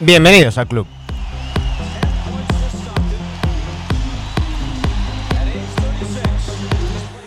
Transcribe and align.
Bienvenidos 0.00 0.56
al 0.58 0.68
club. 0.68 0.86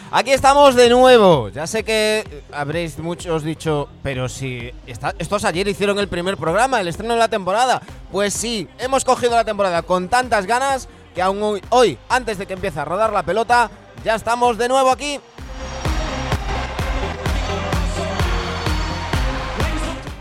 Aquí 0.10 0.32
estamos 0.32 0.76
de 0.76 0.90
nuevo. 0.90 1.50
Ya 1.50 1.68
sé 1.68 1.84
que 1.84 2.44
habréis 2.54 2.98
muchos 3.00 3.44
dicho, 3.44 3.90
pero 4.04 4.30
si 4.30 4.72
estos 4.86 5.44
ayer 5.44 5.68
hicieron 5.68 6.00
el 6.00 6.08
primer 6.08 6.38
programa, 6.38 6.80
el 6.80 6.88
estreno 6.88 7.14
de 7.14 7.20
la 7.20 7.28
temporada. 7.28 7.82
Pues 8.10 8.34
sí, 8.34 8.70
hemos 8.80 9.04
cogido 9.04 9.36
la 9.36 9.44
temporada 9.44 9.82
con 9.82 10.08
tantas 10.08 10.46
ganas 10.46 10.88
que 11.14 11.22
aún 11.22 11.44
hoy, 11.44 11.62
hoy 11.72 11.98
antes 12.08 12.38
de 12.38 12.46
que 12.46 12.54
empiece 12.54 12.80
a 12.80 12.86
rodar 12.86 13.12
la 13.12 13.24
pelota, 13.24 13.70
ya 14.06 14.16
estamos 14.16 14.58
de 14.58 14.70
nuevo 14.70 14.92
aquí 14.92 15.20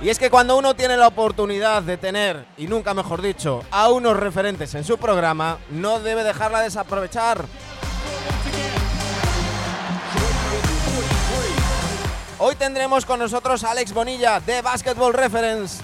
Y 0.03 0.09
es 0.09 0.19
que 0.19 0.31
cuando 0.31 0.57
uno 0.57 0.75
tiene 0.75 0.97
la 0.97 1.09
oportunidad 1.09 1.83
de 1.83 1.99
tener, 1.99 2.47
y 2.57 2.67
nunca 2.67 2.95
mejor 2.95 3.21
dicho, 3.21 3.63
a 3.71 3.91
unos 3.91 4.17
referentes 4.17 4.75
en 4.75 4.83
su 4.83 4.97
programa, 4.97 5.59
no 5.69 6.01
debe 6.01 6.25
dejarla 6.25 6.63
desaprovechar. 6.63 7.45
Hoy 12.39 12.55
tendremos 12.55 13.05
con 13.05 13.19
nosotros 13.19 13.63
a 13.63 13.73
Alex 13.73 13.93
Bonilla 13.93 14.41
de 14.41 14.63
Basketball 14.63 15.13
Reference. 15.13 15.83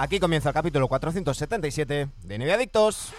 Aquí 0.00 0.20
comienza 0.20 0.50
el 0.50 0.54
capítulo 0.54 0.86
477 0.86 2.08
de 2.22 2.38
NBA 2.38 2.54
Adictos. 2.54 3.12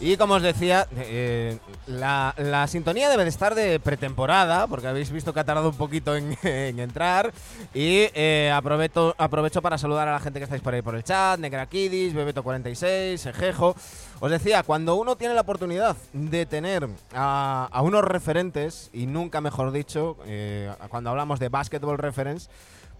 Y 0.00 0.16
como 0.16 0.34
os 0.34 0.42
decía, 0.42 0.88
eh, 0.96 1.58
la, 1.86 2.66
sintonía 2.68 3.10
debe 3.10 3.22
de 3.22 3.30
estar 3.30 3.54
de 3.54 3.78
pretemporada, 3.78 4.66
porque 4.66 4.88
habéis 4.88 5.10
visto 5.12 5.32
que 5.32 5.40
ha 5.40 5.44
tardado 5.44 5.70
un 5.70 5.76
poquito 5.76 6.16
en, 6.16 6.36
entrar. 6.42 7.32
Y 7.72 8.08
eh, 8.14 8.52
aprovecho, 8.52 9.14
aprovecho 9.18 9.62
para 9.62 9.78
saludar 9.78 10.08
a 10.08 10.12
la 10.12 10.20
gente 10.20 10.40
que 10.40 10.44
estáis 10.44 10.62
por 10.62 10.74
ahí 10.74 10.82
por 10.82 10.96
el 10.96 11.04
chat, 11.04 11.38
Negrakidis, 11.38 12.12
Bebeto46, 12.12 13.28
Ejejo. 13.30 13.76
Os 14.20 14.30
decía, 14.30 14.62
cuando 14.62 14.96
uno 14.96 15.16
tiene 15.16 15.34
la 15.34 15.42
oportunidad 15.42 15.96
de 16.12 16.44
tener 16.46 16.88
a, 17.14 17.80
unos 17.82 18.02
referentes, 18.04 18.90
y 18.92 19.06
nunca 19.06 19.40
mejor 19.40 19.70
dicho, 19.70 20.16
eh, 20.24 20.72
cuando 20.88 21.10
hablamos 21.10 21.38
de 21.38 21.48
Basketball 21.48 21.98
Reference, 21.98 22.50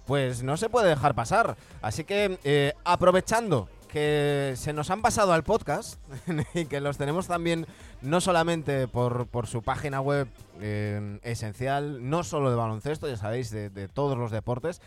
pues 0.07 0.43
no 0.43 0.57
se 0.57 0.69
puede 0.71 0.89
dejar 0.89 1.15
pasar. 1.15 1.57
Así 1.83 2.05
que 2.05 2.75
aprovechando 2.84 3.69
que 3.89 4.55
se 4.57 4.73
nos 4.73 4.91
han 4.91 5.03
pasado 5.03 5.33
al 5.33 5.43
podcast 5.43 5.99
y 6.55 6.67
que 6.67 6.81
los 6.81 6.99
tenemos 6.99 7.27
también 7.27 7.67
no 8.03 8.21
solamente 8.21 8.87
por, 8.87 9.27
su 9.47 9.62
página 9.62 10.01
web 10.01 10.28
eh, 10.61 11.19
esencial, 11.23 12.09
no 12.09 12.23
solo 12.23 12.51
de 12.51 12.57
baloncesto, 12.57 13.09
ya 13.09 13.17
sabéis, 13.17 13.51
de, 13.51 13.89
todos 13.89 14.17
los 14.17 14.31
deportes, 14.31 14.81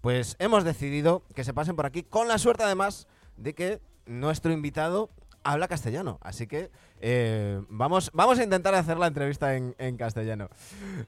pues 0.00 0.36
hemos 0.38 0.64
decidido 0.64 1.22
que 1.34 1.44
se 1.44 1.54
pasen 1.54 1.76
por 1.76 1.86
aquí 1.86 2.02
con 2.02 2.28
la 2.28 2.38
suerte 2.38 2.62
además 2.62 3.08
de 3.36 3.54
que 3.54 3.80
nuestro 4.06 4.52
invitado 4.52 5.10
habla 5.44 5.68
castellano. 5.68 6.18
Así 6.22 6.46
que 6.46 6.70
eh, 7.04 7.60
vamos, 7.68 8.12
vamos 8.14 8.38
a 8.38 8.44
intentar 8.44 8.76
hacer 8.76 8.96
la 8.96 9.08
entrevista 9.08 9.56
en, 9.56 9.96
castellano. 9.96 10.48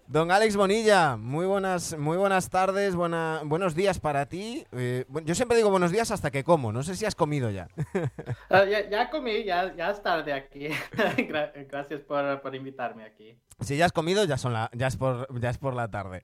Don 0.09 0.32
Alex 0.32 0.56
Bonilla, 0.56 1.16
muy 1.16 1.47
buenas, 1.47 1.97
muy 1.97 2.16
buenas 2.16 2.50
tardes, 2.50 2.97
buenos 2.97 3.75
días 3.77 4.00
para 4.00 4.27
ti. 4.27 4.66
Eh, 4.72 5.04
yo 5.25 5.37
siempre 5.37 5.56
digo 5.56 5.71
buenos 5.71 5.93
días 5.93 6.10
hasta 6.10 6.33
que 6.33 6.43
como, 6.43 6.72
no 6.72 6.83
sé 6.83 6.97
si 6.97 7.04
has 7.06 7.15
comido 7.15 7.50
ya. 7.50 7.69
Ah, 8.50 8.65
ya, 8.65 9.10
comí, 9.10 9.44
ya, 9.44 9.75
ya 9.75 9.91
es 9.91 10.03
tarde 10.03 10.33
aquí. 10.33 10.69
Gracias 11.71 12.00
por, 12.03 12.54
invitarme 12.54 13.04
aquí. 13.04 13.38
Si 13.60 13.77
ya 13.77 13.87
has 13.87 13.93
comido, 13.93 14.25
ya, 14.25 14.37
son 14.37 14.53
la, 14.53 14.71
ya, 14.75 14.87
es, 14.87 14.97
por, 14.97 15.41
ya 15.41 15.50
es 15.50 15.59
por 15.59 15.75
la 15.75 15.91
tarde. 15.91 16.22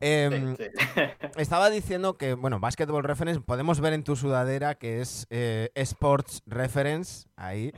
Em, 0.00 0.56
estaba 1.36 1.70
diciendo 1.70 2.16
que, 2.16 2.34
bueno, 2.34 2.60
Basketball 2.60 3.04
Reference, 3.04 3.40
podemos 3.40 3.80
ver 3.80 3.92
en 3.92 4.04
tu 4.04 4.16
sudadera 4.16 4.74
que 4.74 5.00
es 5.00 5.26
eh, 5.30 5.70
Sports 5.74 6.42
Reference, 6.46 7.28
ahí. 7.36 7.72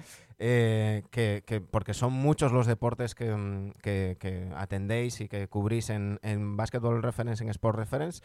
Eh, 0.44 1.04
que, 1.12 1.62
porque 1.70 1.94
son 1.94 2.12
muchos 2.12 2.50
los 2.50 2.66
deportes 2.66 3.14
que, 3.14 3.32
mm, 3.32 4.54
atendéis 4.56 5.20
y 5.20 5.28
que 5.28 5.47
cubrís 5.47 5.88
en, 5.88 6.19
en 6.22 6.56
Basketball 6.56 7.00
Reference, 7.00 7.44
en 7.44 7.50
Sport 7.50 7.78
Reference. 7.78 8.22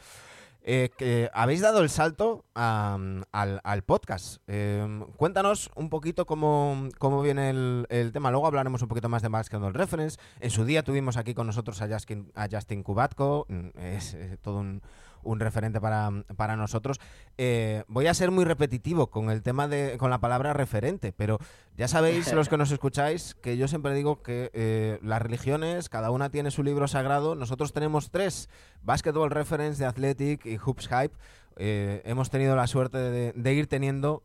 Eh, 0.63 0.89
que 0.97 1.29
habéis 1.31 1.61
dado 1.61 1.81
el 1.81 1.89
salto 1.89 2.43
al, 2.55 3.83
podcast. 3.85 4.41
Eh, 4.47 5.05
cuéntanos 5.15 5.69
un 5.75 5.89
poquito 5.89 6.25
cómo, 6.25 6.89
viene 7.21 7.51
el, 7.51 8.09
tema. 8.11 8.31
Luego 8.31 8.47
hablaremos 8.47 8.81
un 8.81 8.87
poquito 8.87 9.09
más 9.09 9.21
de 9.21 9.29
Basketball 9.29 9.75
Reference. 9.75 10.17
En 10.39 10.49
su 10.49 10.65
día 10.65 10.81
tuvimos 10.81 11.17
aquí 11.17 11.35
con 11.35 11.45
nosotros 11.45 11.81
a 11.83 11.87
Justin, 11.87 12.31
a 12.33 12.47
Justin 12.51 12.81
Kubatko. 12.81 13.45
Mm, 13.47 13.79
es 13.79 14.17
todo 14.41 14.57
un, 14.57 14.81
un 15.23 15.39
referente 15.39 15.81
para, 15.81 16.11
para 16.35 16.55
nosotros. 16.55 16.99
Eh, 17.37 17.83
voy 17.87 18.07
a 18.07 18.13
ser 18.13 18.31
muy 18.31 18.45
repetitivo 18.45 19.07
con 19.07 19.29
el 19.29 19.43
tema 19.43 19.67
de, 19.67 19.97
con 19.97 20.09
la 20.09 20.19
palabra 20.19 20.53
referente, 20.53 21.13
pero 21.13 21.39
ya 21.75 21.87
sabéis 21.87 22.31
los 22.33 22.49
que 22.49 22.57
nos 22.57 22.71
escucháis 22.71 23.35
que 23.35 23.57
yo 23.57 23.67
siempre 23.67 23.93
digo 23.93 24.21
que 24.21 24.49
eh, 24.53 24.99
las 25.01 25.21
religiones, 25.21 25.89
cada 25.89 26.11
una 26.11 26.29
tiene 26.29 26.51
su 26.51 26.63
libro 26.63 26.87
sagrado. 26.87 27.35
Nosotros 27.35 27.73
tenemos 27.73 28.09
tres, 28.11 28.49
Basketball 28.81 29.31
Reference, 29.31 29.81
de 29.81 29.87
Athletic 29.87 30.45
y 30.45 30.57
Hoops 30.57 30.87
Hype. 30.87 31.15
Eh, 31.59 32.01
hemos 32.05 32.29
tenido 32.29 32.55
la 32.55 32.67
suerte 32.67 32.97
de, 32.97 33.53
ir 33.53 33.67
teniendo, 33.67 34.21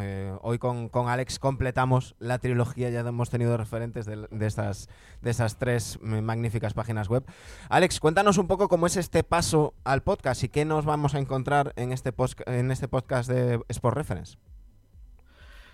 eh, 0.00 0.36
hoy 0.42 0.58
con, 0.58 0.90
Alex 1.08 1.38
completamos 1.38 2.16
la 2.18 2.38
trilogía, 2.38 2.90
ya 2.90 3.00
hemos 3.00 3.30
tenido 3.30 3.56
referentes 3.56 4.04
de, 4.04 4.26
estas, 4.40 4.88
de 5.22 5.30
esas 5.30 5.58
tres 5.58 6.00
magníficas 6.02 6.74
páginas 6.74 7.08
web. 7.08 7.24
Alex, 7.68 8.00
cuéntanos 8.00 8.38
un 8.38 8.48
poco 8.48 8.68
cómo 8.68 8.86
es 8.86 8.96
este 8.96 9.22
paso 9.22 9.74
al 9.84 10.02
podcast 10.02 10.42
y 10.42 10.48
qué 10.48 10.64
nos 10.64 10.84
vamos 10.84 11.14
a 11.14 11.18
encontrar 11.18 11.72
en 11.76 11.92
este, 11.92 12.12
en 12.46 12.70
este 12.72 12.88
podcast 12.88 13.30
de 13.30 13.60
Sport 13.68 13.96
Reference. 13.96 14.36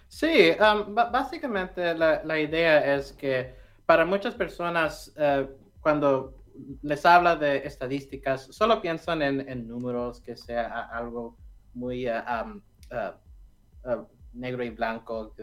Sí, 0.09 0.50
um, 0.60 0.94
básicamente 0.94 1.94
la, 1.94 2.38
idea 2.38 2.97
es 2.97 3.12
que 3.12 3.54
para 3.86 4.04
muchas 4.04 4.34
personas, 4.34 5.10
eh, 5.16 5.48
cuando 5.80 6.41
les 6.82 7.06
habla 7.06 7.36
de 7.36 7.58
estadísticas, 7.58 8.48
solo 8.50 8.80
piensan 8.80 9.22
en, 9.22 9.68
números, 9.68 10.20
que 10.20 10.36
sea 10.36 10.88
algo 10.92 11.36
muy 11.74 12.06
uh, 12.06 12.22
um, 12.44 12.62
uh, 12.90 13.90
uh, 13.90 14.06
negro 14.32 14.65
y 14.65 14.71
blanco, 14.71 15.34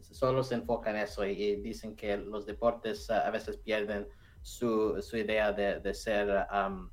solo 0.00 0.42
se 0.42 0.54
enfocan 0.54 0.96
en 0.96 1.02
eso 1.02 1.24
y, 1.24 1.56
dicen 1.56 1.96
que 1.96 2.16
los 2.16 2.46
deportes 2.46 3.10
a 3.10 3.30
veces 3.30 3.56
pierden 3.58 4.06
su, 4.42 5.00
idea 5.12 5.52
de, 5.52 5.94
ser 5.94 6.46
um, 6.52 6.88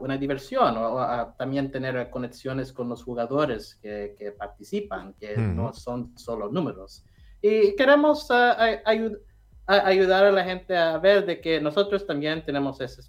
una 0.00 0.16
diversión 0.16 0.76
o, 0.78 1.34
también 1.36 1.70
tener 1.70 2.08
conexiones 2.10 2.72
con 2.72 2.88
los 2.88 3.02
jugadores 3.02 3.74
que, 3.76 4.34
participan, 4.38 5.14
que 5.14 5.36
no 5.36 5.72
son 5.72 6.16
solo 6.16 6.50
números. 6.50 7.04
Y 7.42 7.76
queremos 7.76 8.30
ayudar 8.30 9.20
ayudar 9.66 10.24
a 10.24 10.30
la 10.30 10.44
gente 10.44 10.76
a 10.76 10.96
ver 10.98 11.26
de 11.26 11.40
que 11.40 11.60
nosotros 11.60 12.06
también 12.06 12.44
tenemos 12.44 12.80
esa 12.80 13.02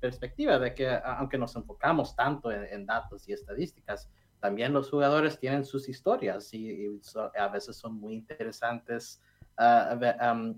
perspectiva 0.00 0.58
de 0.58 0.72
que 0.72 0.88
aunque 1.04 1.36
nos 1.36 1.56
enfocamos 1.56 2.14
tanto 2.14 2.52
en, 2.52 2.86
datos 2.86 3.28
y 3.28 3.32
estadísticas, 3.32 4.08
también 4.40 4.72
los 4.72 4.88
jugadores 4.88 5.38
tienen 5.38 5.64
sus 5.64 5.88
historias 5.88 6.52
y, 6.54 7.00
a 7.36 7.48
veces 7.48 7.76
son 7.76 7.94
muy 7.94 8.14
interesantes 8.14 9.20
uh, 9.58 9.98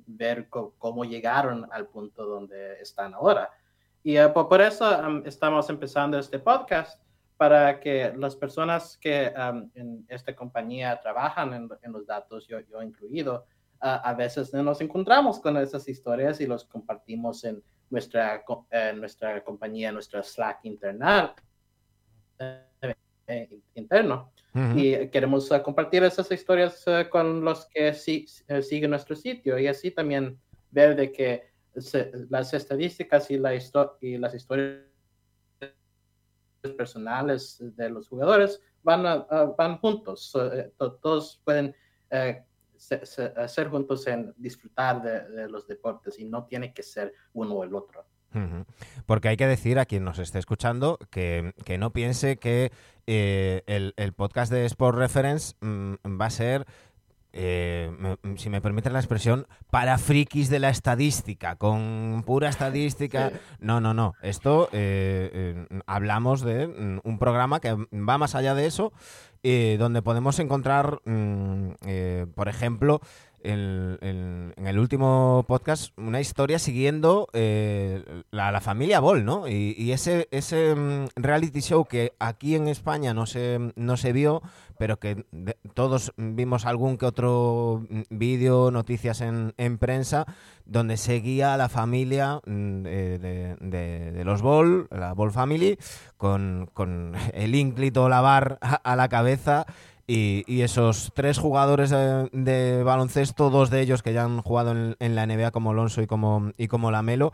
ver, 0.07 0.49
cómo 0.49 1.05
llegaron 1.05 1.67
al 1.73 1.87
punto 1.87 2.27
donde 2.27 2.81
están 2.81 3.15
ahora. 3.15 3.51
Y 4.03 4.21
uh, 4.21 4.33
por, 4.33 4.61
eso 4.61 5.23
estamos 5.25 5.71
empezando 5.71 6.19
este 6.19 6.39
podcast 6.39 7.01
para 7.39 7.81
que 7.81 8.13
las 8.17 8.37
personas 8.37 8.99
que 9.01 9.33
en 9.75 10.05
esta 10.09 10.35
compañía 10.35 11.01
trabajan 11.01 11.55
en, 11.55 11.93
los 11.93 12.05
datos, 12.05 12.47
yo, 12.49 12.59
yo 12.61 12.83
incluido, 12.83 13.47
a 13.81 14.15
veces 14.15 14.53
nos 14.53 14.81
encontramos 14.81 15.41
con 15.41 15.57
esas 15.57 15.89
historias 15.89 16.41
y 16.41 16.47
los 16.47 16.65
compartimos 16.65 17.45
en 17.45 17.63
nuestra, 17.91 18.45
nuestra 18.97 19.43
compañía, 19.45 19.93
nuestra 19.93 20.23
Slack 20.23 20.65
interna, 20.65 21.35
eh, 23.27 23.61
interno. 23.75 24.33
Y 24.75 25.09
queremos 25.09 25.51
uh, 25.53 25.63
compartir 25.63 26.03
esas 26.03 26.33
historias 26.33 26.85
uh, 26.89 27.09
con 27.09 27.45
los 27.45 27.67
que 27.67 27.95
sí, 27.95 28.27
uh, 28.49 28.61
siguen 28.61 28.91
nuestro 28.91 29.15
sitio 29.15 29.57
y 29.57 29.69
así 29.69 29.93
también 29.93 30.37
ver 30.73 30.97
de 30.97 31.13
que 31.13 31.53
las 32.29 32.53
estadísticas 32.55 33.31
y, 33.31 33.39
la 33.39 33.55
y 34.01 34.19
las 34.19 34.35
historias 34.35 34.83
personales 36.77 37.59
de 37.61 37.91
los 37.91 38.09
jugadores 38.09 38.61
van, 38.83 39.27
van 39.57 39.79
juntos. 39.79 40.35
Eh, 40.53 40.73
todos 40.77 41.41
pueden 41.45 41.75
eh, 42.11 42.43
ser, 42.79 43.69
juntos 43.69 44.07
en 44.07 44.33
disfrutar 44.37 45.03
de, 45.03 45.49
los 45.49 45.67
deportes 45.67 46.19
y 46.19 46.25
no 46.25 46.45
tiene 46.45 46.73
que 46.73 46.83
ser 46.83 47.13
uno 47.33 47.55
o 47.55 47.65
el 47.65 47.75
otro. 47.75 48.05
Porque 49.07 49.29
hay 49.29 49.37
que 49.37 49.47
decir 49.47 49.79
a 49.79 49.87
quien 49.87 50.05
nos 50.05 50.19
esté 50.19 50.39
escuchando 50.39 50.99
que, 51.11 51.55
no 51.79 51.93
piense 51.93 52.37
que 52.37 52.71
eh, 53.07 53.63
el, 53.67 54.13
podcast 54.13 54.53
de 54.53 54.65
Sport 54.67 54.99
Reference 54.99 55.55
mm, 55.61 55.95
va 56.21 56.27
a 56.27 56.31
ser 56.31 56.67
eh, 57.39 58.17
si 58.37 58.51
me 58.51 58.61
permiten 58.61 58.93
la 58.93 58.99
expresión, 58.99 59.47
para 59.71 59.97
frikis 59.97 60.51
de 60.51 60.59
la 60.59 60.71
estadística, 60.71 61.57
con 61.57 62.23
pura 62.27 62.49
estadística. 62.49 63.33
No, 63.61 63.81
no, 63.81 63.93
no. 63.93 64.15
Esto 64.23 64.69
eh, 64.73 65.67
hablamos 65.87 66.43
de 66.43 66.67
mm, 66.67 67.01
un 67.03 67.19
programa 67.19 67.61
que 67.61 67.75
va 67.75 68.19
más 68.19 68.35
allá 68.35 68.55
de 68.55 68.67
eso, 68.67 68.93
donde 69.43 70.03
podemos 70.03 70.39
encontrar, 70.39 71.01
mm, 71.05 71.71
por 72.35 72.49
ejemplo, 72.49 73.01
en, 73.43 74.55
el 74.57 74.79
último 74.79 75.45
podcast 75.49 75.97
una 75.99 76.21
historia 76.21 76.59
siguiendo 76.59 77.29
eh, 77.33 78.03
la, 78.31 78.61
familia 78.61 79.01
Ball, 79.01 79.25
¿no? 79.25 79.49
Y, 79.49 79.93
ese, 79.93 80.29
ese 80.31 80.75
mm, 80.75 81.07
reality 81.17 81.61
show 81.61 81.85
que 81.85 82.13
aquí 82.19 82.55
en 82.55 82.69
España 82.69 83.15
no 83.15 83.27
se, 83.27 83.73
no 83.77 83.97
se 83.97 84.13
vio, 84.13 84.43
pero 84.79 84.99
que 84.99 85.25
todos 85.75 86.13
vimos 86.17 86.67
algún 86.67 86.99
que 86.99 87.07
otro 87.07 87.85
mm, 87.89 88.03
vídeo, 88.11 88.71
noticias 88.71 89.21
en, 89.21 89.55
en, 89.57 89.79
prensa, 89.79 90.27
donde 90.65 90.97
seguía 90.97 91.55
a 91.55 91.57
la 91.57 91.69
familia 91.69 92.41
mm, 92.47 92.83
de, 92.83 94.23
los 94.25 94.43
Ball, 94.43 94.89
la 94.91 95.15
Ball 95.15 95.33
Family, 95.33 95.79
con, 96.17 96.69
con 96.75 97.15
el 97.33 97.55
ínclito 97.55 98.09
Lavar 98.09 98.59
a 98.61 98.97
la 98.97 99.09
cabeza 99.09 99.67
y, 100.11 100.63
esos 100.63 101.13
tres 101.15 101.39
jugadores 101.39 101.91
de, 101.91 102.83
baloncesto, 102.83 103.51
dos 103.51 103.69
de 103.69 103.83
ellos 103.83 104.03
que 104.03 104.15
ya 104.15 104.25
han 104.25 104.41
jugado 104.41 104.71
en, 104.99 105.15
la 105.15 105.27
NBA 105.27 105.51
como 105.51 105.73
Alonso 105.73 106.01
y 106.01 106.07
como, 106.07 106.53
y 106.57 106.67
como 106.69 106.91
Lamelo. 106.91 107.33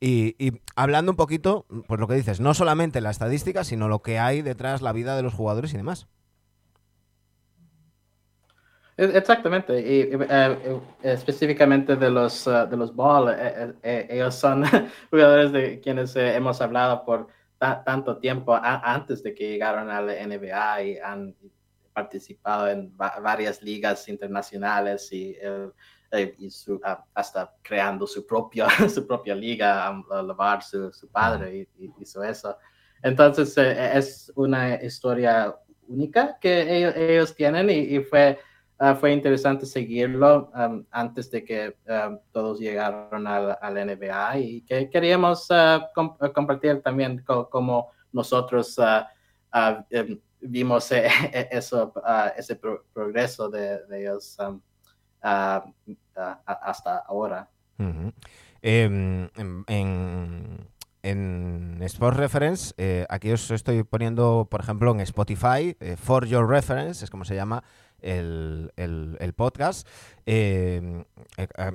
Y, 0.00 0.34
hablando 0.74 1.12
un 1.12 1.16
poquito, 1.16 1.66
pues 1.86 2.00
lo 2.00 2.08
que 2.08 2.14
dices, 2.14 2.40
no 2.40 2.54
solamente 2.54 3.02
la 3.02 3.10
estadística, 3.10 3.62
sino 3.62 3.88
lo 3.88 4.00
que 4.00 4.18
hay 4.18 4.40
detrás, 4.40 4.80
la 4.80 4.92
vida 4.92 5.16
de 5.16 5.22
los 5.22 5.34
jugadores 5.34 5.74
y 5.74 5.76
demás. 5.76 6.08
Exactamente, 8.96 9.80
y 9.80 10.00
eh, 10.02 10.18
eh, 10.30 10.80
específicamente 11.02 11.96
de 11.96 12.10
los, 12.10 12.46
uh, 12.46 12.66
de 12.70 12.76
los 12.76 12.94
Ball, 12.94 13.36
ellos 13.82 14.34
son 14.36 14.64
jugadores 15.10 15.52
de 15.52 15.80
quienes 15.80 16.14
hemos 16.16 16.60
hablado 16.62 17.04
por 17.04 17.26
tanto 17.58 18.18
tiempo 18.18 18.58
antes 18.62 19.22
de 19.22 19.34
que 19.34 19.48
llegaron 19.48 19.90
a 19.90 20.00
la 20.00 20.14
NBA 20.26 20.82
y 20.82 20.98
han 20.98 21.34
participado 21.94 22.68
en 22.68 22.94
varias 22.96 23.62
ligas 23.62 24.08
internacionales 24.08 25.10
y, 25.12 25.36
eh, 25.40 25.70
hasta 27.14 27.54
creando 27.62 28.06
su 28.06 28.26
propia, 28.26 28.68
su 28.88 29.06
propia 29.06 29.34
liga, 29.34 29.88
a 29.88 30.22
lavar 30.22 30.62
su, 30.62 30.92
su 30.92 31.08
padre 31.08 31.68
y, 31.78 31.90
hizo 32.00 32.22
eso. 32.22 32.56
Entonces 33.02 33.56
eh, 33.58 33.96
es 33.96 34.32
una 34.34 34.82
historia 34.82 35.54
única 35.88 36.38
que 36.40 37.12
ellos, 37.12 37.34
tienen 37.34 37.68
y, 37.70 38.00
fue, 38.00 38.38
ah, 38.78 38.94
fue 38.94 39.12
interesante 39.12 39.66
seguirlo 39.66 40.50
um, 40.54 40.84
antes 40.90 41.30
de 41.30 41.44
que 41.44 41.76
um, 41.86 42.18
todos 42.32 42.58
llegaron 42.58 43.26
al, 43.26 43.58
al, 43.60 43.74
NBA 43.74 44.38
y 44.38 44.60
que 44.62 44.88
queríamos 44.88 45.48
uh, 45.50 45.80
compartir 46.32 46.80
también 46.80 47.22
como 47.50 47.90
nosotros 48.12 48.78
uh, 48.78 49.04
uh, 49.52 50.18
vimos 50.44 50.90
eh, 50.92 51.08
eso, 51.50 51.92
ah, 52.04 52.32
ese 52.36 52.56
progreso 52.56 53.48
de, 53.48 53.80
ellos 53.92 54.36
um, 54.40 54.60
ah, 55.22 55.64
hasta 56.46 56.98
ahora. 56.98 57.48
Em, 58.62 59.28
en, 59.36 60.68
en, 61.02 61.82
Sports 61.82 62.16
Reference, 62.16 62.74
eh, 62.78 63.04
aquí 63.10 63.30
os 63.32 63.50
estoy 63.50 63.82
poniendo, 63.82 64.46
por 64.50 64.60
ejemplo, 64.60 64.90
en 64.92 65.00
Spotify, 65.00 65.76
eh, 65.80 65.96
For 65.96 66.24
Your 66.26 66.48
Reference, 66.48 67.04
es 67.04 67.10
como 67.10 67.24
se 67.24 67.34
llama 67.34 67.62
el, 68.00 68.72
el, 68.76 69.32
podcast. 69.34 69.86
Em, 70.24 71.04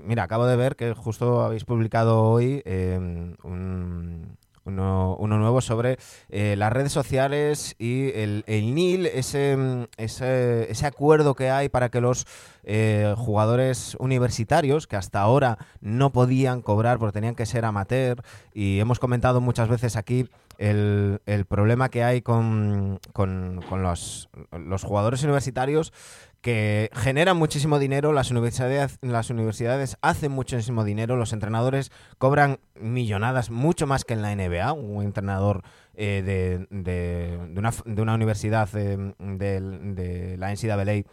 mira, 0.04 0.24
acabo 0.24 0.46
de 0.46 0.56
ver 0.56 0.76
que 0.76 0.94
justo 0.94 1.42
habéis 1.42 1.66
publicado 1.66 2.24
hoy 2.24 2.62
em, 2.66 3.36
un 3.44 4.38
uno, 4.70 5.38
nuevo 5.38 5.62
sobre 5.62 5.98
eh, 6.30 6.56
las 6.58 6.72
redes 6.72 6.92
sociales 6.92 7.76
y 7.78 8.12
el, 8.14 8.44
NIL, 8.48 9.06
ese, 9.06 9.88
ese, 9.98 10.72
ese, 10.72 10.86
acuerdo 10.86 11.36
que 11.36 11.50
hay 11.50 11.70
para 11.70 11.90
que 11.90 12.02
los 12.02 12.26
eh, 12.64 13.14
jugadores 13.18 13.96
universitarios, 14.00 14.88
que 14.88 14.96
hasta 14.96 15.22
ahora 15.22 15.58
no 15.82 16.12
podían 16.12 16.62
cobrar 16.62 17.00
porque 17.00 17.14
tenían 17.14 17.36
que 17.36 17.46
ser 17.46 17.66
amateur, 17.66 18.22
y 18.54 18.80
hemos 18.80 19.00
comentado 19.00 19.42
muchas 19.42 19.68
veces 19.70 19.96
aquí 19.96 20.30
el, 20.60 21.22
el 21.26 21.46
problema 21.46 21.90
que 21.90 22.04
hay 22.04 22.22
con, 22.22 23.00
con, 23.14 23.62
con 23.68 23.82
los, 23.82 24.30
los 24.52 24.84
jugadores 24.84 25.24
universitarios 25.24 25.94
que 26.42 26.90
generan 26.94 27.38
muchísimo 27.38 27.80
dinero, 27.80 28.14
las 28.14 28.32
universidades, 28.32 28.98
las 29.02 29.30
universidades 29.30 29.98
hacen 30.02 30.32
muchísimo 30.32 30.84
dinero, 30.84 31.18
los 31.18 31.34
entrenadores 31.34 31.92
cobran 32.18 32.60
millonadas, 32.80 33.50
mucho 33.50 33.88
más 33.88 34.06
que 34.06 34.14
en 34.14 34.22
la 34.22 34.34
NBA, 34.36 34.72
un 34.74 35.04
entrenador 35.04 35.64
eh, 35.96 36.24
de, 36.26 36.68
de, 36.70 37.38
una, 37.58 37.74
de, 37.86 38.02
una, 38.02 38.14
universidad 38.16 38.70
eh, 38.76 39.14
de 39.18 40.38
la 40.38 40.54
NCAA 40.54 41.04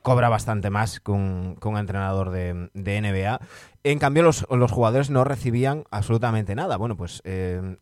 cobra 0.00 0.28
bastante 0.28 0.70
más 0.70 1.00
que 1.00 1.10
un, 1.10 1.58
entrenador 1.76 2.30
de, 2.30 2.70
NBA. 2.74 3.40
En 3.84 3.98
cambio, 3.98 4.22
los, 4.22 4.44
jugadores 4.70 5.10
no 5.10 5.24
recibían 5.24 5.84
absolutamente 5.90 6.54
nada. 6.54 6.76
Bueno, 6.76 6.96
pues 6.96 7.20
eh, 7.24 7.76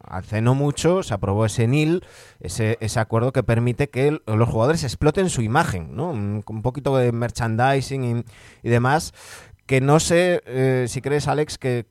hace 0.00 0.40
no 0.40 0.54
mucho 0.54 1.02
se 1.02 1.12
aprobó 1.12 1.44
ese 1.44 1.66
NIL, 1.66 2.04
ese, 2.40 2.78
ese 2.80 3.00
acuerdo 3.00 3.32
que 3.32 3.42
permite 3.42 3.90
que 3.90 4.20
los 4.26 4.48
jugadores 4.48 4.84
exploten 4.84 5.28
su 5.28 5.42
imagen, 5.42 5.94
¿no? 5.94 6.10
Un, 6.10 6.42
poquito 6.62 6.96
de 6.96 7.12
merchandising 7.12 8.24
y, 8.62 8.68
demás, 8.68 9.12
que 9.66 9.80
no 9.80 10.00
sé 10.00 10.42
eh, 10.46 10.86
si 10.88 11.02
crees, 11.02 11.28
Alex, 11.28 11.58
que, 11.58 11.84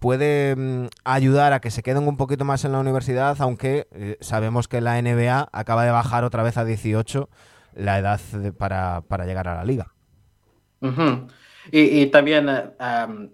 puede 0.00 0.54
mm, 0.54 0.88
ayudar 1.04 1.54
a 1.54 1.60
que 1.60 1.70
se 1.70 1.82
queden 1.82 2.06
un 2.06 2.18
poquito 2.18 2.44
más 2.44 2.66
en 2.66 2.72
la 2.72 2.78
universidad, 2.78 3.36
aunque 3.40 3.88
eh, 3.92 4.18
sabemos 4.20 4.68
que 4.68 4.82
la 4.82 5.00
NBA 5.00 5.48
acaba 5.50 5.86
de 5.86 5.92
bajar 5.92 6.24
otra 6.24 6.42
vez 6.42 6.58
a 6.58 6.66
18 6.66 7.30
la 7.76 7.98
edad 7.98 8.20
para, 8.56 9.02
para, 9.02 9.26
llegar 9.26 9.48
a 9.48 9.56
la 9.56 9.64
liga. 9.64 9.92
y, 11.70 12.02
y, 12.02 12.06
también, 12.06 12.48
eh, 12.48 13.28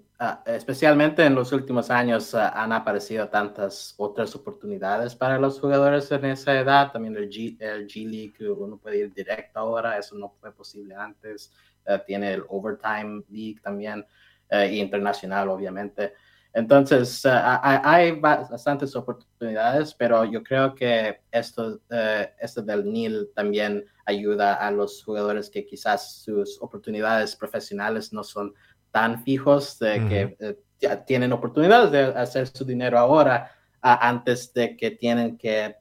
especialmente 0.47 1.25
en 1.25 1.35
los 1.35 1.53
últimos 1.53 1.91
años, 1.91 2.35
ah, 2.35 2.51
han 2.63 2.73
aparecido 2.73 3.29
tantas 3.29 3.95
otras 3.97 4.35
oportunidades 4.35 5.15
para 5.15 5.39
los 5.39 5.59
jugadores 5.61 6.11
en 6.13 6.25
esa 6.27 6.59
edad. 6.59 6.93
También 6.93 7.17
el 7.17 7.29
G, 7.29 7.57
el 7.61 7.87
G 7.87 8.09
League, 8.09 8.51
uno 8.51 8.77
puede 8.77 8.99
ir 8.99 9.13
directo 9.13 9.59
ahora, 9.59 9.99
eso 9.99 10.17
no 10.17 10.31
fue 10.41 10.53
posible 10.53 10.95
antes. 10.95 11.53
Eh, 11.87 12.01
tiene 12.07 12.35
el 12.35 12.45
Overtime 12.49 13.23
League 13.29 13.61
también, 13.63 14.07
eh, 14.51 14.77
internacional, 14.77 15.49
obviamente. 15.49 16.15
Entonces, 16.53 17.25
eh, 17.25 17.31
hay 17.33 18.13
bastantes 18.13 18.97
oportunidades, 18.97 19.95
pero 19.95 20.25
yo 20.25 20.43
creo 20.43 20.75
que 20.75 21.21
esto, 21.31 21.81
eh, 21.91 22.33
esto 22.41 22.61
del 22.63 22.85
NIL 22.91 23.31
también 23.35 23.85
ayuda 24.11 24.55
a 24.55 24.71
los 24.71 25.03
jugadores 25.03 25.51
que 25.51 25.67
quizás 25.67 26.23
sus 26.23 26.61
oportunidades 26.61 27.37
profesionales 27.37 28.13
no 28.13 28.23
son 28.23 28.55
tan 28.91 29.23
fijos, 29.23 29.79
de 29.79 30.09
que 30.09 30.37
eh, 30.41 30.97
tienen 31.07 31.33
oportunidades 31.33 31.91
de 31.91 32.05
hacer 32.21 32.47
su 32.47 32.65
dinero 32.65 32.99
ahora 32.99 33.51
antes 33.81 34.53
de 34.53 34.77
que 34.77 34.91
tienen 34.91 35.39
que 35.39 35.77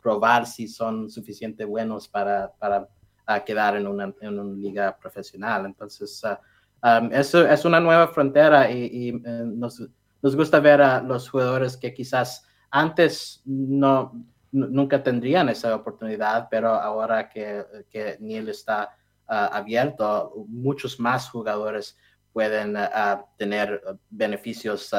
probar 0.00 0.46
si 0.46 0.68
son 0.68 1.10
suficientemente 1.10 1.64
buenos 1.64 2.08
para, 2.08 2.52
para 2.58 3.44
quedar 3.44 3.76
en 3.76 3.86
una, 3.86 4.14
en 4.20 4.38
una, 4.38 4.56
liga 4.56 4.96
profesional. 4.96 5.66
Entonces, 5.66 6.22
um, 6.82 7.12
eso 7.12 7.46
es 7.46 7.64
una 7.64 7.80
nueva 7.80 8.08
frontera 8.08 8.70
y, 8.70 9.08
y 9.08 9.12
nos 9.12 9.82
nos 10.26 10.34
gusta 10.34 10.60
ver 10.60 10.82
a 10.82 11.00
los 11.00 11.28
jugadores 11.28 11.76
que 11.76 11.94
quizás 11.94 12.44
antes 12.70 13.42
no, 13.44 14.24
nunca 14.52 15.02
tendrían 15.02 15.48
esa 15.48 15.74
oportunidad, 15.74 16.48
pero 16.50 16.68
ahora 16.68 17.28
que, 17.28 17.64
que 17.90 18.16
Neil 18.20 18.48
está 18.48 18.96
abierto, 19.26 20.32
muchos 20.48 21.00
más 21.00 21.28
jugadores 21.28 21.96
pueden 22.32 22.76
tener 23.36 23.82
beneficios 24.10 24.90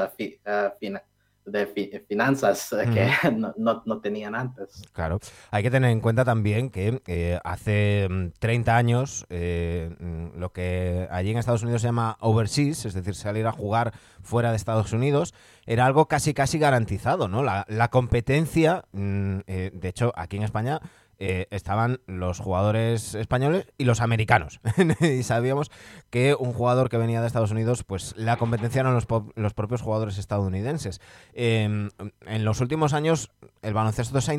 de 1.48 2.04
finanzas 2.08 2.74
eh, 2.74 2.86
que 2.94 3.32
no, 3.58 4.00
tenían 4.02 4.36
antes. 4.36 4.84
Claro, 4.94 5.20
hay 5.50 5.64
que 5.64 5.72
tener 5.72 5.92
en 5.92 6.02
cuenta 6.02 6.26
también 6.26 6.70
que 6.70 7.02
eh, 7.08 7.40
hace 7.44 8.08
30 8.40 8.72
mm, 8.72 8.76
años 8.76 9.26
eh, 9.30 9.96
mm, 10.00 10.38
lo 10.38 10.52
que 10.52 11.08
allí 11.10 11.32
en 11.32 11.38
Estados 11.38 11.64
Unidos 11.64 11.82
se 11.82 11.88
llama 11.88 12.18
overseas, 12.20 12.86
es 12.86 12.94
decir, 12.94 13.16
salir 13.16 13.48
a 13.48 13.52
jugar 13.52 13.94
fuera 14.22 14.52
de 14.52 14.58
Estados 14.58 14.92
Unidos, 14.94 15.34
era 15.66 15.86
algo 15.86 16.08
casi 16.08 16.34
casi 16.34 16.60
garantizado, 16.60 17.28
¿no? 17.28 17.44
La, 17.44 17.66
la 17.70 17.90
competencia, 17.90 18.84
mm, 18.92 19.40
de 19.48 19.88
hecho, 19.88 20.12
aquí 20.16 20.38
en 20.38 20.44
España 20.44 20.82
eh, 21.20 21.48
estaban 21.50 22.00
los 22.06 22.40
jugadores 22.40 23.16
españoles 23.16 23.68
y 23.78 23.86
los 23.86 24.02
americanos. 24.02 24.60
y 25.02 25.24
sabíamos 25.24 25.72
que 26.10 26.36
un 26.36 26.54
jugador 26.54 26.90
que 26.90 26.98
venía 26.98 27.22
de 27.22 27.28
Estados 27.28 27.52
Unidos, 27.52 27.84
pues 27.84 28.14
la 28.18 28.38
competencia 28.38 28.82
eran 28.82 28.94
los, 28.94 29.08
los 29.36 29.54
propios 29.54 29.82
jugadores 29.82 30.18
estadounidenses. 30.18 31.02
Em, 31.34 31.90
en 32.26 32.46
los 32.46 32.62
últimos 32.62 32.94
años, 32.94 33.32
el 33.62 33.74
baloncesto 33.74 34.22
se 34.22 34.32
ha 34.32 34.36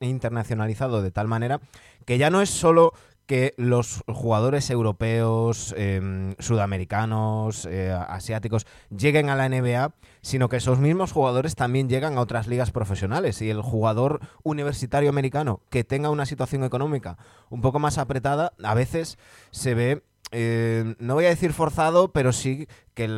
internacionalizado 0.00 1.02
de 1.02 1.10
tal 1.10 1.28
manera 1.28 1.60
que 2.06 2.18
ya 2.18 2.30
no 2.30 2.40
es 2.40 2.50
solo 2.50 2.92
que 3.30 3.54
los 3.56 4.02
jugadores 4.08 4.70
europeos, 4.70 5.72
em, 5.78 6.34
sudamericanos, 6.40 7.64
eh, 7.64 7.92
asiáticos 7.92 8.66
lleguen 8.90 9.28
a 9.30 9.36
la 9.36 9.48
NBA, 9.48 9.94
sino 10.20 10.48
que 10.48 10.56
esos 10.56 10.80
mismos 10.80 11.12
jugadores 11.12 11.54
también 11.54 11.88
llegan 11.88 12.18
a 12.18 12.22
otras 12.22 12.48
ligas 12.48 12.72
profesionales. 12.72 13.40
Y 13.40 13.48
el 13.48 13.62
jugador 13.62 14.18
universitario 14.42 15.10
americano 15.10 15.60
que 15.70 15.84
tenga 15.84 16.10
una 16.10 16.26
situación 16.26 16.64
económica 16.64 17.18
un 17.50 17.60
poco 17.60 17.78
más 17.78 17.98
apretada, 17.98 18.52
a 18.64 18.74
veces 18.74 19.16
se 19.52 19.74
ve 19.74 20.02
eh, 20.32 20.96
no 20.98 21.14
voy 21.14 21.26
a 21.26 21.28
decir 21.28 21.52
forzado, 21.52 22.12
pero 22.12 22.32
sí 22.32 22.66
que 22.94 23.08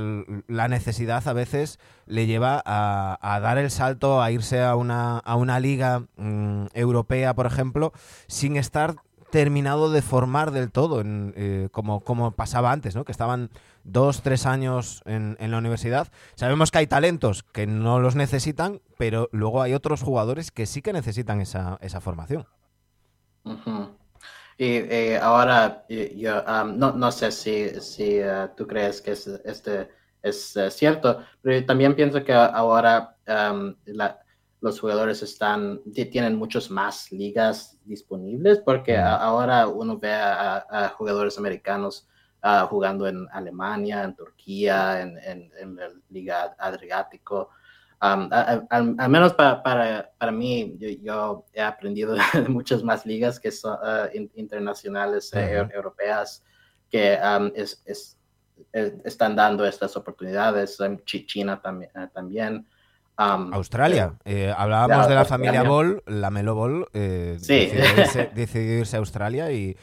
la 0.47 0.69
necesidad 0.69 1.27
a 1.27 1.33
veces 1.33 1.79
le 2.07 2.27
lleva 2.27 2.63
a, 2.65 3.41
dar 3.41 3.59
el 3.59 3.71
salto 3.71 4.23
a 4.23 4.31
irse 4.31 4.63
a 4.63 4.77
una, 4.77 5.19
a 5.19 5.37
una 5.37 5.59
liga 5.61 6.07
mm, 6.17 6.67
europea, 6.75 7.35
por 7.35 7.47
ejemplo, 7.47 7.93
sin 8.29 8.57
estar 8.57 8.97
terminado 9.33 9.91
de 9.91 10.03
formar 10.03 10.51
del 10.51 10.71
todo, 10.71 11.01
en, 11.01 11.33
eh, 11.37 11.69
como, 11.73 12.01
como 12.01 12.33
pasaba 12.33 12.71
antes, 12.71 12.95
¿no? 12.95 13.05
que 13.07 13.13
estaban 13.13 13.49
dos, 13.83 14.21
tres 14.21 14.45
años 14.45 15.03
en, 15.07 15.37
la 15.39 15.57
universidad. 15.57 16.09
Sabemos 16.35 16.71
que 16.71 16.79
hay 16.79 16.87
talentos 16.87 17.43
que 17.43 17.67
no 17.67 17.99
los 17.99 18.15
necesitan, 18.15 18.83
pero 18.99 19.31
luego 19.33 19.63
hay 19.63 19.73
otros 19.73 20.03
jugadores 20.03 20.51
que 20.51 20.67
sí 20.67 20.83
que 20.83 20.93
necesitan 20.93 21.41
esa, 21.41 21.79
esa 21.81 22.03
formación. 22.03 22.47
Y 24.59 24.67
eh, 24.67 25.19
ahora, 25.21 25.87
yo 25.89 26.43
no, 26.67 26.93
no, 26.93 27.11
sé 27.11 27.33
si, 27.33 27.81
si 27.81 28.19
eh, 28.19 28.49
tú 28.55 28.67
crees 28.67 29.01
que 29.01 29.13
este 29.13 29.89
es 30.23 30.59
cierto, 30.69 31.25
pero 31.41 31.65
también 31.65 31.97
pienso 31.97 32.23
que 32.23 32.35
ahora 32.35 33.17
la, 33.27 34.23
los 34.63 34.79
jugadores 34.79 35.23
están, 35.23 35.81
tienen 35.93 36.37
muchos 36.37 36.71
más 36.71 37.11
ligas 37.11 37.77
disponibles, 37.85 38.61
porque 38.61 38.97
ahora 38.97 39.67
uno 39.67 39.99
ve 39.99 40.13
a, 40.15 40.95
jugadores 40.97 41.37
americanos 41.37 42.09
ah, 42.43 42.69
jugando 42.71 43.09
en 43.09 43.27
Alemania, 43.33 44.05
en 44.05 44.15
Turquía, 44.15 45.03
en, 45.03 45.19
en, 45.19 45.77
la 45.77 45.89
Liga 46.11 46.55
Adriático. 46.59 47.51
al, 47.99 49.09
menos 49.09 49.35
para, 49.35 49.61
para, 49.65 50.13
para 50.17 50.31
mí, 50.31 50.77
yo, 51.03 51.45
he 51.53 51.61
aprendido 51.61 52.15
de 52.33 52.49
muchas 52.49 52.85
más 52.85 53.05
ligas 53.05 53.41
que 53.41 53.51
son 53.51 53.77
ah, 53.83 54.09
internacionales 54.13 55.33
eh, 55.35 55.69
europeas 55.75 56.45
que 56.89 57.19
es, 57.57 57.83
es, 57.85 58.17
están 58.73 59.35
dando 59.35 59.67
estas 59.67 59.97
oportunidades. 59.97 60.79
China 61.05 61.61
también. 61.61 61.91
también 62.15 62.67
Australia. 63.53 64.15
Eh, 64.25 64.47
eh, 64.47 64.55
hablábamos 64.57 65.09
de 65.09 65.15
la 65.15 65.25
familia 65.25 65.63
Ball, 65.63 66.03
la 66.07 66.31
Melo 66.31 66.55
Ball 66.55 66.87
eh, 66.93 67.39
decidió, 68.35 68.79
irse, 68.79 68.97
a 68.97 69.01
Australia 69.01 69.51
y, 69.53 69.77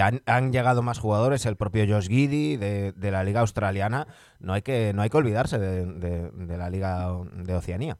han, 0.00 0.52
llegado 0.52 0.82
más 0.82 0.98
jugadores, 0.98 1.46
el 1.46 1.56
propio 1.56 1.86
Josh 1.88 2.08
Giddy 2.08 2.56
de, 2.56 3.10
la 3.10 3.24
liga 3.24 3.40
australiana. 3.40 4.06
No 4.38 4.52
hay 4.52 4.62
que, 4.62 4.92
no 4.94 5.02
hay 5.02 5.08
que 5.08 5.16
olvidarse 5.16 5.58
de, 5.58 6.58
la 6.58 6.68
liga 6.68 7.08
de 7.32 7.54
Oceanía. 7.54 7.96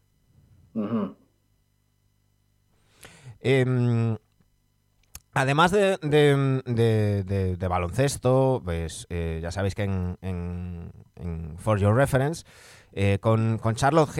Em, 3.40 4.16
además 5.33 5.71
de, 5.71 7.57
baloncesto, 7.68 8.61
pues 8.64 9.07
ya 9.09 9.50
sabéis 9.50 9.75
que 9.75 9.85
en, 9.85 10.18
en 10.21 11.57
For 11.59 11.78
Your 11.78 11.95
Reference 11.95 12.45
eh, 13.00 13.21
con, 13.21 13.61
Charlotte 13.76 14.11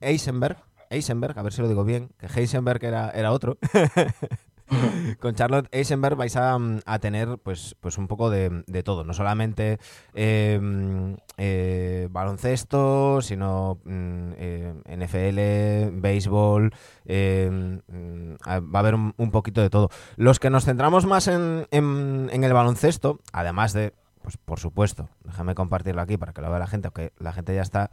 Heisenberg, 0.00 0.56
Heisenberg, 0.88 1.36
a 1.36 1.42
ver 1.42 1.52
si 1.52 1.62
lo 1.62 1.68
digo 1.68 1.82
bien, 1.82 2.10
que 2.16 2.26
Heisenberg 2.26 2.84
era, 2.84 3.10
era 3.10 3.32
otro. 3.32 3.58
con 5.18 5.34
Charlotte 5.34 5.68
Eisenberg 5.72 6.14
vais 6.14 6.36
a, 6.36 6.56
tener 7.00 7.38
pues, 7.38 7.74
pues 7.80 7.98
un 7.98 8.06
poco 8.06 8.30
de, 8.30 8.62
todo, 8.84 9.02
no 9.02 9.14
solamente 9.14 9.80
em, 10.14 11.16
eh, 11.38 12.06
baloncesto, 12.12 13.20
sino 13.20 13.80
mm, 13.82 14.30
eh, 14.36 14.74
NFL, 14.96 16.00
béisbol, 16.00 16.72
em, 17.06 17.80
mm, 17.88 18.34
va 18.46 18.78
a 18.78 18.78
haber 18.78 18.94
un, 18.94 19.30
poquito 19.32 19.60
de 19.60 19.70
todo. 19.70 19.88
Los 20.14 20.38
que 20.38 20.50
nos 20.50 20.66
centramos 20.66 21.04
más 21.04 21.26
en, 21.26 21.66
en 21.72 22.44
el 22.44 22.52
baloncesto, 22.52 23.18
además 23.32 23.72
de, 23.72 23.92
pues 24.22 24.36
por 24.36 24.60
supuesto, 24.60 25.08
déjame 25.24 25.56
compartirlo 25.56 26.00
aquí 26.00 26.16
para 26.16 26.32
que 26.32 26.42
lo 26.42 26.48
vea 26.48 26.60
la 26.60 26.68
gente, 26.68 26.86
aunque 26.86 27.12
la 27.18 27.32
gente 27.32 27.56
ya 27.56 27.62
está 27.62 27.90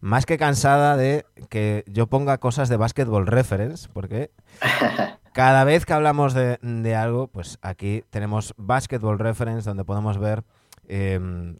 más 0.00 0.26
que 0.26 0.38
cansada 0.38 0.96
de 0.96 1.26
que 1.48 1.84
yo 1.86 2.06
ponga 2.06 2.38
cosas 2.38 2.68
de 2.68 2.76
basketball 2.76 3.26
reference, 3.26 3.88
porque 3.92 4.30
cada 5.32 5.64
vez 5.64 5.86
que 5.86 5.92
hablamos 5.92 6.34
de, 6.34 6.96
algo, 6.96 7.28
pues 7.28 7.58
aquí 7.62 8.04
tenemos 8.10 8.54
basketball 8.56 9.18
reference 9.18 9.68
donde 9.68 9.84
podemos 9.84 10.18
ver 10.18 10.44
em, 10.86 11.56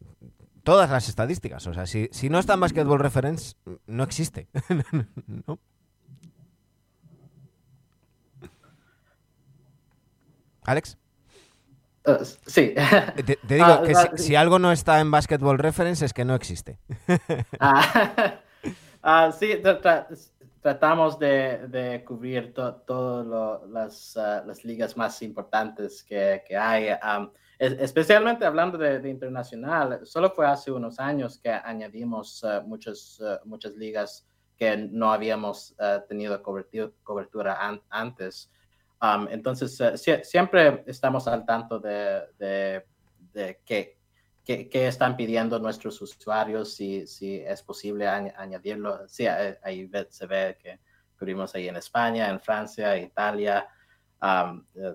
todas 0.63 0.91
las 0.91 1.09
estadísticas. 1.09 1.67
O 1.67 1.75
sea, 1.75 1.87
si, 1.87 2.09
si 2.13 2.29
no 2.29 2.39
está 2.39 2.55
en 2.55 2.61
basketball 2.61 3.01
reference, 3.01 3.57
no 3.87 4.05
existe. 4.05 4.49
¿Alex? 10.65 10.98
Uh, 12.07 12.25
sí. 12.47 12.75
Te, 13.27 13.39
digo 13.43 13.65
ah, 13.67 13.83
que 13.85 14.19
si, 14.19 14.35
algo 14.35 14.59
no 14.59 14.73
está 14.73 15.01
en 15.01 15.11
Basketball 15.11 15.59
Reference 15.59 16.05
es 16.05 16.13
que 16.13 16.25
no 16.25 16.35
existe. 16.35 16.79
Ah, 17.61 18.41
ah, 19.03 19.33
sí, 19.33 19.61
tratamos 20.63 21.19
de, 21.19 22.03
cubrir 22.07 22.55
todas 22.55 23.63
las, 23.69 24.65
ligas 24.65 24.97
más 24.97 25.23
importantes 25.23 26.03
que, 26.03 26.43
hay. 26.57 26.89
Um, 26.91 27.31
especialmente 27.59 28.47
hablando 28.47 28.79
de, 28.79 29.09
internacional, 29.09 30.01
solo 30.05 30.31
fue 30.31 30.47
hace 30.47 30.71
unos 30.71 30.99
años 30.99 31.39
que 31.39 31.51
añadimos 31.51 32.45
muchas, 32.65 33.21
muchas 33.45 33.75
ligas 33.75 34.27
que 34.57 34.77
no 34.77 35.13
habíamos 35.13 35.75
tenido 36.09 36.43
cobertura, 36.43 36.91
cobertura 37.03 37.81
antes 37.91 38.51
entonces, 39.31 39.81
eh, 39.81 40.25
siempre 40.25 40.83
estamos 40.87 41.29
al 41.29 41.45
tanto 41.45 41.79
de, 41.79 42.85
de, 43.33 43.61
qué, 43.65 43.97
están 44.73 45.17
pidiendo 45.17 45.59
nuestros 45.59 46.01
usuarios, 46.01 46.75
si, 46.75 47.07
si 47.07 47.37
es 47.37 47.63
posible 47.63 48.09
añadirlo. 48.09 49.07
Sí, 49.07 49.27
ahí 49.27 49.91
se 50.09 50.27
ve 50.27 50.59
que 50.61 50.81
cubrimos 51.19 51.55
ahí 51.55 51.69
en 51.69 51.77
España, 51.77 52.29
en 52.29 52.41
Francia, 52.41 52.97
Italia, 52.97 53.69
eh, 54.23 54.95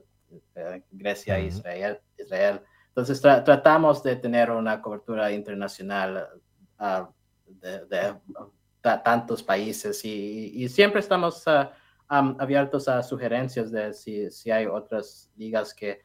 eh, 0.55 0.83
Grecia, 0.91 1.39
Israel, 1.39 2.00
Israel. 2.17 2.62
Entonces, 2.88 3.22
tratamos 3.22 4.03
de 4.03 4.15
tener 4.17 4.51
una 4.51 4.81
cobertura 4.81 5.31
internacional 5.31 6.29
ah, 6.77 7.10
de, 7.45 8.15
tantos 8.81 9.41
países 9.41 10.03
y, 10.03 10.67
siempre 10.67 11.00
estamos... 11.00 11.45
Uh, 12.13 12.36
abiertos 12.38 12.88
a 12.88 13.01
sugerencias 13.01 13.72
de 13.72 13.91
si, 13.91 14.29
si 14.29 14.51
hay 14.51 14.67
otras 14.67 15.32
ligas 15.36 15.74
que, 15.74 16.00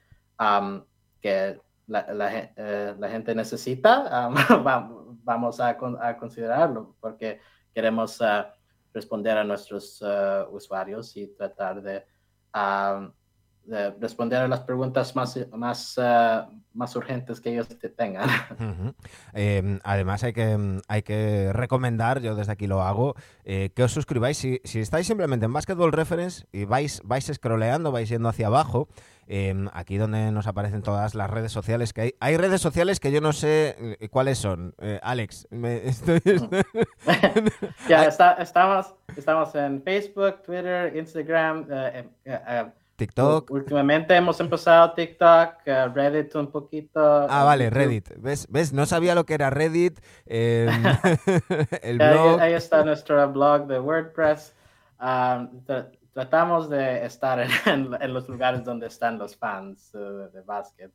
que 1.21 1.61
la, 1.87 2.51
eh, 2.57 2.95
la, 2.99 3.11
gente 3.11 3.35
necesita, 3.35 4.31
vamos 5.23 5.61
a, 5.61 5.77
a, 6.01 6.17
considerarlo 6.17 6.97
porque 6.99 7.41
queremos 7.75 8.23
ah, 8.23 8.55
responder 8.95 9.37
a 9.37 9.45
nuestros 9.45 10.03
ah, 10.03 10.47
usuarios 10.51 11.15
y 11.15 11.27
tratar 11.27 11.83
de, 11.83 12.03
responder 14.01 14.43
a 14.43 14.49
las 14.49 14.61
preguntas 14.61 15.15
más, 15.15 15.39
más, 15.53 15.99
ah, 15.99 16.49
más 16.75 16.95
urgentes 16.97 17.41
que 17.41 17.53
ellos 17.53 17.69
tengan. 17.97 18.29
Em, 19.35 19.79
además 19.85 20.25
hay 20.25 20.33
que, 20.33 20.81
hay 20.89 21.03
que 21.03 21.53
recomendar, 21.53 22.21
yo 22.21 22.35
desde 22.35 22.53
aquí 22.53 22.67
lo 22.67 22.83
hago, 22.83 23.15
eh, 23.45 23.71
que 23.75 23.83
os 23.83 23.93
suscribáis. 23.93 24.39
Si, 24.39 24.61
si, 24.65 24.81
estáis 24.81 25.07
simplemente 25.07 25.47
en 25.47 25.53
Basketball 25.53 25.93
Reference 25.93 26.47
y 26.53 26.65
vais, 26.65 27.01
vais 27.05 27.31
scrolleando, 27.33 27.93
vais 27.93 28.09
yendo 28.09 28.29
hacia 28.29 28.47
abajo, 28.47 28.89
em, 29.27 29.69
aquí 29.73 29.97
donde 29.97 30.33
nos 30.33 30.47
aparecen 30.47 30.83
todas 30.83 31.15
las 31.15 31.31
redes 31.31 31.53
sociales 31.53 31.93
que 31.93 32.01
hay. 32.01 32.15
Hay 32.21 32.37
redes 32.37 32.61
sociales 32.61 33.01
que 33.01 33.13
yo 33.13 33.21
no 33.21 33.33
sé 33.33 33.77
eh, 34.01 34.09
cuáles 34.09 34.39
son. 34.39 34.75
Eh, 34.79 34.99
Alex, 35.03 35.47
me, 35.51 35.77
estoy... 35.89 36.21
ya, 37.89 38.05
estamos, 38.05 38.95
estamos 39.17 39.55
en 39.55 39.83
Facebook, 39.83 40.43
Twitter, 40.43 40.97
Instagram. 40.97 41.67
TikTok. 42.99 43.51
Últimamente 43.53 44.15
hemos 44.17 44.41
empezado 44.41 44.93
TikTok, 44.93 45.55
eh, 45.65 45.89
Reddit 45.95 46.35
un 46.35 46.51
poquito. 46.51 47.01
Ah, 47.31 47.45
vale, 47.45 47.71
Reddit. 47.71 48.11
¿Ves? 48.19 48.49
¿Ves? 48.51 48.73
No 48.73 48.87
sabía 48.87 49.15
lo 49.15 49.25
que 49.25 49.35
era 49.35 49.51
Reddit. 49.51 50.01
Em, 50.27 50.69
el 51.83 51.99
blog. 51.99 52.41
Ahí, 52.41 52.55
está 52.55 52.85
nuestro 52.85 53.31
blog 53.33 53.69
de 53.69 53.79
WordPress. 53.79 54.53
tratamos 56.13 56.69
de 56.69 57.07
estar 57.07 57.39
en, 57.67 58.13
los 58.13 58.29
lugares 58.29 58.65
donde 58.65 58.89
están 58.89 59.17
los 59.17 59.37
fans 59.37 59.95
eh, 59.95 59.99
de 60.33 60.41
básquet. 60.43 60.91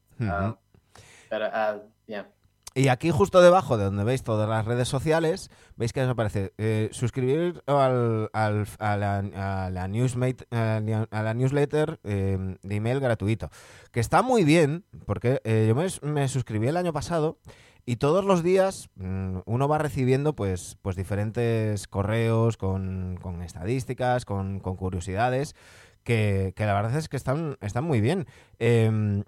pero, 1.30 1.48
uh, 1.48 1.82
yeah. 2.06 2.28
Y 2.76 2.88
aquí 2.88 3.12
justo 3.12 3.42
debajo 3.42 3.78
de 3.78 3.86
donde 3.86 4.04
veis 4.04 4.24
todas 4.24 4.50
las 4.50 4.66
redes 4.66 4.88
sociales, 4.88 5.52
veis 5.76 5.94
que 5.94 6.02
os 6.02 6.10
aparece 6.10 6.54
eh, 6.58 6.90
suscribir 6.92 7.62
al, 7.68 8.32
al, 8.34 8.68
a, 8.80 8.98
la, 8.98 9.18
a, 9.20 9.70
la 9.70 9.88
newsmate, 9.88 10.48
a, 10.50 11.34
newsletter 11.36 12.00
eh, 12.04 12.58
de 12.64 12.76
email 12.76 13.00
gratuito. 13.00 13.52
Que 13.92 14.00
está 14.00 14.24
muy 14.24 14.44
bien, 14.44 14.86
porque 15.06 15.40
eh, 15.44 15.66
yo 15.68 15.76
me, 15.76 16.28
suscribí 16.28 16.68
el 16.68 16.78
año 16.78 16.94
pasado 16.94 17.38
y 17.86 17.98
todos 17.98 18.26
los 18.26 18.42
días 18.42 18.90
mm, 18.96 19.40
uno 19.46 19.68
va 19.68 19.78
recibiendo 19.78 20.34
pues, 20.34 20.78
pues 20.82 20.96
diferentes 20.96 21.88
correos 21.88 22.58
con, 22.58 23.20
con 23.22 23.44
estadísticas, 23.44 24.26
con, 24.26 24.60
con 24.60 24.78
curiosidades, 24.78 25.56
que, 26.04 26.54
que, 26.56 26.66
la 26.66 26.74
verdad 26.74 26.96
es 26.98 27.08
que 27.08 27.18
están, 27.18 27.58
están 27.62 27.84
muy 27.84 28.02
bien. 28.02 28.26
Em, 28.58 29.24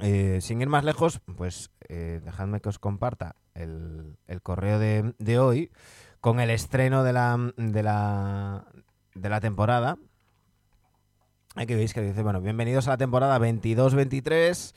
eh, 0.00 0.38
sin 0.40 0.60
ir 0.60 0.68
más 0.68 0.84
lejos, 0.84 1.20
pues 1.36 1.70
eh, 1.88 2.20
dejadme 2.24 2.60
que 2.60 2.68
os 2.68 2.78
comparta 2.78 3.36
el, 3.54 4.16
correo 4.42 4.78
de, 4.78 5.38
hoy 5.38 5.70
con 6.20 6.40
el 6.40 6.50
estreno 6.50 7.04
de 7.04 7.12
la, 7.12 7.52
de 7.56 7.82
la, 7.82 8.66
de 9.14 9.28
la 9.28 9.40
temporada. 9.40 9.98
Aquí 11.56 11.74
veis 11.74 11.94
que 11.94 12.00
dice, 12.00 12.22
bueno, 12.22 12.40
bienvenidos 12.40 12.88
a 12.88 12.92
la 12.92 12.96
temporada 12.96 13.38
22-23. 13.38 14.74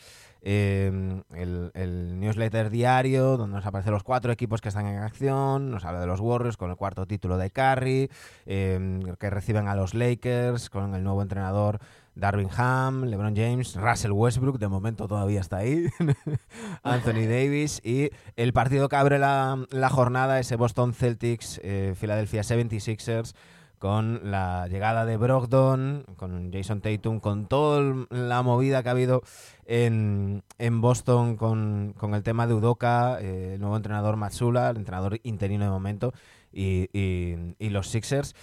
Eh, 0.49 0.89
el, 1.33 2.19
newsletter 2.21 2.69
diario 2.69 3.35
donde 3.35 3.57
nos 3.57 3.65
aparecen 3.65 3.91
los 3.91 4.03
cuatro 4.03 4.31
equipos 4.31 4.61
que 4.61 4.69
están 4.69 4.87
en 4.87 4.99
acción, 4.99 5.71
nos 5.71 5.83
habla 5.83 5.99
de 5.99 6.07
los 6.07 6.21
Warriors 6.21 6.55
con 6.55 6.69
el 6.69 6.77
cuarto 6.77 7.05
título 7.05 7.37
de 7.37 7.49
Curry, 7.49 8.09
que 8.45 9.29
reciben 9.29 9.67
a 9.67 9.75
los 9.75 9.93
Lakers 9.93 10.69
con 10.69 10.95
el 10.95 11.03
nuevo 11.03 11.21
entrenador 11.21 11.79
Darwin 12.17 12.49
Ham, 12.55 13.03
LeBron 13.03 13.35
James, 13.35 13.75
Russell 13.75 14.11
Westbrook, 14.11 14.57
de 14.57 14.67
momento 14.67 15.07
todavía 15.07 15.41
está 15.41 15.57
ahí, 15.57 15.87
Anthony 16.83 17.27
Davis 17.27 17.81
y 17.83 18.09
el 18.35 18.53
partido 18.53 18.87
que 18.87 18.95
abre 18.95 19.19
la, 19.19 19.89
jornada, 19.91 20.39
ese 20.39 20.55
Boston 20.55 20.93
Celtics, 20.93 21.59
eh, 21.61 21.93
Philadelphia 21.99 22.41
76ers, 22.41 23.35
con 23.79 24.31
la 24.31 24.67
llegada 24.67 25.05
de 25.05 25.17
Brogdon, 25.17 26.05
con 26.15 26.51
Jason 26.51 26.81
Tatum, 26.81 27.19
con 27.19 27.47
toda 27.47 28.05
la 28.09 28.41
movida 28.41 28.83
que 28.83 28.89
ha 28.89 28.93
habido 28.93 29.23
en, 29.65 30.43
Boston 30.81 31.35
con, 31.35 31.95
el 32.13 32.23
tema 32.23 32.47
de 32.47 32.53
Udoka, 32.53 33.19
eh, 33.21 33.53
el 33.55 33.59
nuevo 33.59 33.77
entrenador 33.77 34.15
Matsula, 34.17 34.69
el 34.69 34.77
entrenador 34.77 35.19
interino 35.23 35.65
de 35.65 35.71
momento, 35.71 36.13
y, 36.51 36.89
y 36.93 37.69
los 37.69 37.87
Sixers. 37.87 38.35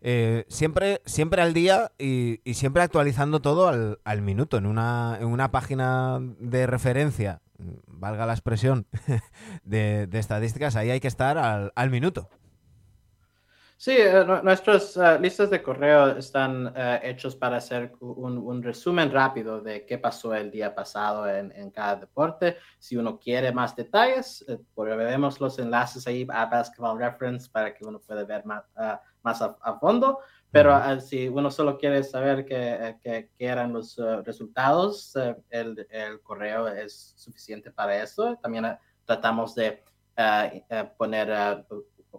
Eh, 0.00 0.44
siempre, 0.48 1.02
siempre 1.06 1.42
al 1.42 1.52
día 1.52 1.90
y, 1.98 2.40
siempre 2.54 2.82
actualizando 2.82 3.40
todo 3.40 3.68
al, 3.68 3.98
al 4.04 4.22
minuto, 4.22 4.56
en 4.56 4.66
una, 4.66 5.18
en 5.20 5.26
una, 5.26 5.50
página 5.50 6.20
de 6.38 6.66
referencia, 6.66 7.40
valga 7.86 8.26
la 8.26 8.32
expresión, 8.32 8.86
de, 9.64 10.08
estadísticas, 10.12 10.76
ahí 10.76 10.90
hay 10.90 11.00
que 11.00 11.08
estar 11.08 11.36
al, 11.36 11.72
al 11.74 11.90
minuto. 11.90 12.28
Sí, 13.80 13.92
eh, 13.92 14.24
nuestros 14.42 14.96
uh, 14.96 15.20
listas 15.20 15.50
de 15.50 15.62
correo 15.62 16.18
están 16.18 16.74
hechos 17.00 17.36
para 17.36 17.58
hacer 17.58 17.92
un, 18.00 18.60
resumen 18.60 19.08
rápido 19.12 19.60
de 19.60 19.86
qué 19.86 19.98
pasó 19.98 20.34
el 20.34 20.50
día 20.50 20.74
pasado 20.74 21.28
en, 21.28 21.52
en 21.52 21.70
cada 21.70 21.94
deporte. 21.94 22.56
Si 22.80 22.96
uno 22.96 23.20
quiere 23.20 23.52
más 23.52 23.76
detalles, 23.76 24.44
vemos 24.76 25.40
los 25.40 25.60
enlaces 25.60 26.08
ahí 26.08 26.26
a 26.28 26.46
Basketball 26.46 26.98
Reference 26.98 27.48
para 27.48 27.72
que 27.72 27.86
uno 27.86 28.00
pueda 28.00 28.24
ver 28.24 28.44
más, 28.44 28.64
más 29.22 29.42
a, 29.42 29.78
fondo, 29.78 30.18
pero 30.50 30.74
ah, 30.74 30.98
si 30.98 31.28
uno 31.28 31.48
solo 31.48 31.78
quiere 31.78 32.02
saber 32.02 32.44
qué, 32.44 32.96
qué, 33.02 33.30
eran 33.38 33.72
los 33.72 33.98
uh, 33.98 34.22
resultados, 34.22 35.14
uh, 35.16 35.34
el, 35.50 35.86
el, 35.90 36.20
correo 36.22 36.66
es 36.66 37.12
suficiente 37.16 37.70
para 37.70 38.02
eso. 38.02 38.36
También 38.42 38.64
uh, 38.64 38.76
tratamos 39.04 39.54
de 39.54 39.84
poner 40.96 41.64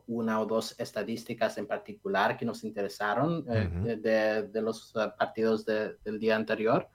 una 0.07 0.39
o 0.39 0.45
dos 0.45 0.75
estadísticas 0.79 1.57
en 1.57 1.67
particular 1.67 2.37
que 2.37 2.45
nos 2.45 2.63
interesaron 2.63 3.45
de, 3.45 4.47
de, 4.51 4.61
los 4.61 4.93
partidos 5.17 5.65
del 5.65 6.19
día 6.19 6.35
anterior. 6.35 6.87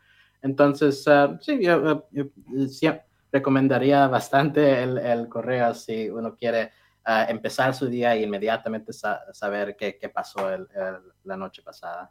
Entonces, 0.42 1.04
sí, 1.40 1.58
yo, 1.62 2.04
recomendaría 3.32 4.06
bastante 4.06 4.82
el, 4.82 4.98
el 4.98 5.28
correo 5.28 5.74
si 5.74 6.08
uno 6.08 6.36
quiere 6.36 6.70
empezar 7.28 7.74
su 7.74 7.86
día 7.86 8.14
e 8.14 8.22
inmediatamente 8.22 8.92
saber 8.92 9.76
qué, 9.76 9.98
qué 9.98 10.08
pasó 10.08 10.50
el, 10.52 10.66
la 11.24 11.36
noche 11.36 11.62
pasada. 11.62 12.10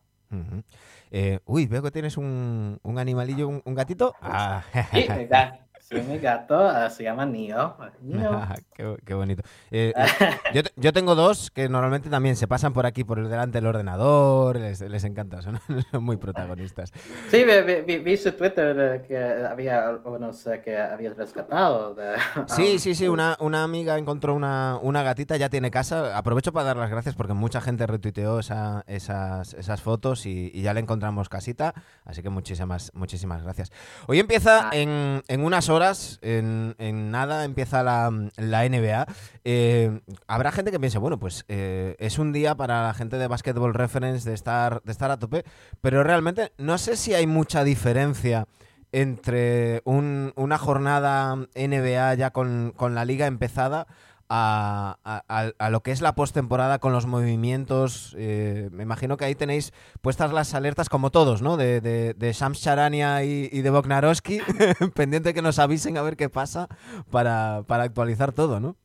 eh, 1.11 1.39
uy, 1.45 1.67
veo 1.67 1.81
que 1.81 1.91
tienes 1.91 2.17
un, 2.17 2.79
un 2.81 2.99
animalillo, 2.99 3.47
un, 3.47 3.61
un 3.65 3.73
gatito. 3.73 4.15
Ah. 4.21 4.63
Sí, 4.91 5.07
Sí, 5.93 6.01
mi 6.09 6.17
gato 6.17 6.67
uh, 6.67 6.89
se 6.89 7.03
llama 7.03 7.25
Nio. 7.25 7.75
qué, 9.05 9.13
bonito. 9.13 9.43
Eh, 9.71 9.93
eh, 9.95 10.29
yo, 10.53 10.61
yo, 10.75 10.93
tengo 10.93 11.15
dos 11.15 11.51
que 11.51 11.69
normalmente 11.69 12.09
también 12.09 12.35
se 12.35 12.47
pasan 12.47 12.73
por 12.73 12.85
aquí, 12.85 13.03
por 13.03 13.19
el 13.19 13.29
delante 13.29 13.59
del 13.59 13.67
ordenador, 13.67 14.59
les, 14.59 14.81
les 14.81 15.03
encanta, 15.03 15.41
son, 15.41 15.59
muy 16.01 16.17
protagonistas. 16.17 16.91
Sí, 17.29 17.43
vi, 17.85 17.97
vi, 17.97 18.17
su 18.17 18.31
Twitter 18.31 19.03
que 19.07 19.17
había 19.17 19.99
unos 20.03 20.47
que 20.63 20.77
habías 20.77 21.15
rescatado. 21.15 21.95
sí, 22.47 22.79
sí, 22.79 22.95
sí, 22.95 23.07
una, 23.07 23.37
una 23.39 23.63
amiga 23.63 23.97
encontró 23.97 24.33
una, 24.33 24.79
una, 24.81 25.03
gatita, 25.03 25.37
ya 25.37 25.49
tiene 25.49 25.71
casa. 25.71 26.17
Aprovecho 26.17 26.51
para 26.53 26.65
dar 26.65 26.77
las 26.77 26.89
gracias 26.89 27.15
porque 27.15 27.33
mucha 27.33 27.61
gente 27.61 27.85
retuiteó 27.85 28.39
esa, 28.39 28.83
esas, 28.87 29.53
esas 29.53 29.81
fotos 29.81 30.25
y, 30.25 30.51
y, 30.53 30.61
ya 30.61 30.73
le 30.73 30.79
encontramos 30.79 31.29
casita, 31.29 31.73
así 32.05 32.23
que 32.23 32.29
muchísimas, 32.29 32.91
muchísimas 32.93 33.43
gracias. 33.43 33.71
Hoy 34.07 34.19
empieza 34.19 34.69
ah. 34.69 34.71
en, 34.73 35.21
en 35.27 35.43
unas 35.43 35.69
horas, 35.69 35.82
en, 36.21 37.11
nada, 37.11 37.43
empieza 37.45 37.83
la, 37.83 38.09
NBA. 38.09 39.05
Eh, 39.43 40.01
habrá 40.27 40.51
gente 40.51 40.71
que 40.71 40.79
piense, 40.79 40.97
bueno, 40.97 41.19
pues 41.19 41.45
eh, 41.47 41.95
es 41.99 42.19
un 42.19 42.31
día 42.31 42.55
para 42.55 42.83
la 42.83 42.93
gente 42.93 43.17
de 43.17 43.27
Basketball 43.27 43.73
Reference 43.73 44.27
de 44.27 44.35
estar, 44.35 44.81
de 44.83 44.91
estar 44.91 45.11
a 45.11 45.17
tope, 45.17 45.43
pero 45.81 46.03
realmente 46.03 46.51
no 46.57 46.77
sé 46.77 46.95
si 46.95 47.13
hay 47.13 47.27
mucha 47.27 47.63
diferencia 47.63 48.47
entre 48.91 49.81
una 49.85 50.57
jornada 50.57 51.35
NBA 51.55 52.13
ya 52.13 52.29
con, 52.31 52.73
con 52.75 52.93
la 52.93 53.05
liga 53.05 53.25
empezada 53.25 53.87
a, 54.35 55.69
lo 55.69 55.83
que 55.83 55.91
es 55.91 56.01
la 56.01 56.15
postemporada 56.15 56.79
con 56.79 56.91
los 56.91 57.05
movimientos. 57.05 58.15
Eh, 58.17 58.69
me 58.71 58.83
imagino 58.83 59.15
que 59.15 59.25
ahí 59.25 59.35
tenéis 59.35 59.73
puestas 60.01 60.33
las 60.33 60.53
alertas 60.55 60.89
como 60.89 61.11
todos, 61.11 61.41
¿no? 61.41 61.55
De, 61.55 61.81
de, 61.81 62.33
Shams 62.33 62.61
Charania 62.61 63.23
y, 63.23 63.61
de 63.61 63.69
Bognarowski, 63.69 64.39
pendiente 64.95 65.33
que 65.33 65.41
nos 65.41 65.59
avisen 65.59 65.97
a 65.97 66.01
ver 66.01 66.17
qué 66.17 66.29
pasa 66.29 66.67
para, 67.11 67.57
actualizar 67.67 68.31
todo, 68.31 68.59
¿no? 68.59 68.75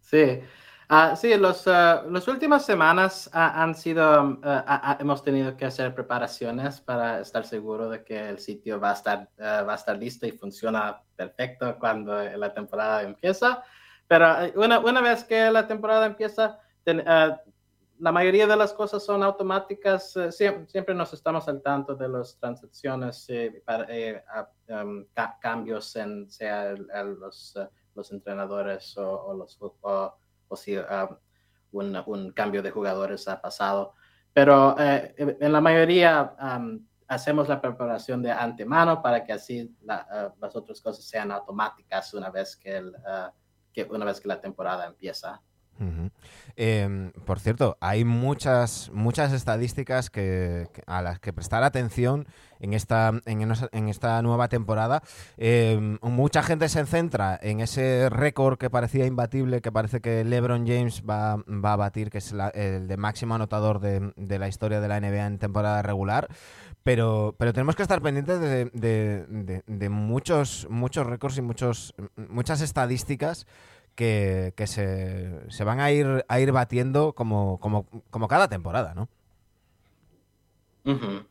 Sí. 0.00 0.40
Uh, 0.88 1.14
sí, 1.14 1.36
los, 1.36 1.68
ah, 1.68 2.02
las 2.10 2.26
últimas 2.26 2.64
semanas 2.64 3.30
han 3.32 3.76
sido, 3.76 4.40
hemos 4.98 5.22
tenido 5.22 5.56
que 5.56 5.66
hacer 5.66 5.94
preparaciones 5.94 6.80
para 6.80 7.20
estar 7.20 7.44
seguro 7.46 7.88
de 7.90 8.02
que 8.02 8.28
el 8.28 8.38
sitio 8.40 8.80
va 8.80 8.90
a 8.90 8.94
estar, 8.94 9.28
va 9.38 9.72
a 9.72 9.76
estar 9.76 9.96
listo 9.96 10.26
y 10.26 10.32
funciona 10.32 11.00
perfecto 11.14 11.76
cuando 11.78 12.20
la 12.24 12.52
temporada 12.52 13.02
empieza. 13.02 13.62
Pero 14.10 14.42
eh, 14.42 14.52
una, 14.56 14.80
una 14.80 15.00
vez 15.00 15.22
que 15.22 15.48
la 15.52 15.68
temporada 15.68 16.04
empieza, 16.04 16.58
eh, 16.84 17.32
la 18.00 18.10
mayoría 18.10 18.44
de 18.48 18.56
las 18.56 18.72
cosas 18.72 19.04
son 19.04 19.22
automáticas. 19.22 20.16
Eh, 20.16 20.32
siempre, 20.32 20.96
nos 20.96 21.12
estamos 21.12 21.46
al 21.46 21.62
tanto 21.62 21.94
de 21.94 22.08
las 22.08 22.36
transacciones, 22.36 23.28
para, 23.64 23.86
um, 24.68 25.04
cambios 25.40 25.94
en 25.94 26.28
sea 26.28 26.74
los, 26.74 27.56
los 27.94 28.10
entrenadores 28.10 28.98
o, 28.98 29.32
los, 29.32 29.56
o, 29.60 30.56
si 30.56 30.76
un, 31.70 32.02
un, 32.04 32.32
cambio 32.32 32.62
de 32.62 32.72
jugadores 32.72 33.28
ha 33.28 33.40
pasado. 33.40 33.94
Pero 34.32 34.74
en 34.76 35.52
la 35.52 35.60
mayoría 35.60 36.34
um, 36.42 36.84
hacemos 37.06 37.48
la 37.48 37.60
preparación 37.60 38.22
de 38.22 38.32
antemano 38.32 39.00
para 39.02 39.22
que 39.22 39.34
así 39.34 39.72
las 39.82 40.56
otras 40.56 40.80
cosas 40.80 41.04
sean 41.04 41.30
automáticas 41.30 42.12
una 42.12 42.30
vez 42.30 42.56
que, 42.56 42.82
que, 43.72 43.84
una 43.84 44.04
vez 44.04 44.20
que 44.20 44.28
la 44.28 44.40
temporada 44.40 44.86
empieza. 44.86 45.42
Em, 46.56 47.12
por 47.24 47.40
cierto, 47.40 47.78
hay 47.80 48.04
muchas, 48.04 48.90
muchas 48.92 49.32
estadísticas 49.32 50.10
a 50.86 51.02
las 51.02 51.20
que 51.20 51.32
prestar 51.32 51.62
atención 51.62 52.26
en 52.60 52.74
esta, 52.74 53.12
en, 53.24 53.88
esta 53.88 54.20
nueva 54.22 54.48
temporada. 54.48 55.02
Em, 55.38 55.98
mucha 56.02 56.42
gente 56.42 56.68
se 56.68 56.84
centra 56.84 57.38
en 57.42 57.60
ese 57.60 58.10
récord 58.10 58.58
que 58.58 58.68
parecía 58.68 59.06
imbatible, 59.06 59.62
que 59.62 59.72
parece 59.72 60.00
que 60.00 60.24
LeBron 60.24 60.66
James 60.66 61.02
va, 61.08 61.32
a 61.32 61.76
batir, 61.76 62.10
que 62.10 62.18
es 62.18 62.34
el 62.54 62.86
de 62.86 62.96
máximo 62.96 63.34
anotador 63.34 63.80
de, 63.80 64.38
la 64.38 64.48
historia 64.48 64.80
de 64.80 64.88
la 64.88 65.00
NBA 65.00 65.26
en 65.26 65.38
temporada 65.38 65.80
regular. 65.82 66.28
Pero, 66.82 67.34
pero 67.38 67.52
tenemos 67.52 67.76
que 67.76 67.82
estar 67.82 68.00
pendientes 68.00 68.40
de, 68.40 69.62
de 69.66 69.88
muchos, 69.88 70.66
muchos 70.70 71.06
récords 71.06 71.38
y 71.38 71.42
muchos, 71.42 71.94
muchas 72.16 72.60
estadísticas 72.60 73.46
que, 74.00 74.66
se, 74.66 75.64
van 75.64 75.80
a 75.80 75.90
ir, 75.90 76.24
a 76.26 76.40
ir 76.40 76.52
batiendo 76.52 77.12
como, 77.12 77.60
como, 77.60 77.86
como 78.08 78.28
cada 78.28 78.48
temporada, 78.48 78.94
¿no? 78.94 79.08
Um, 80.84 81.26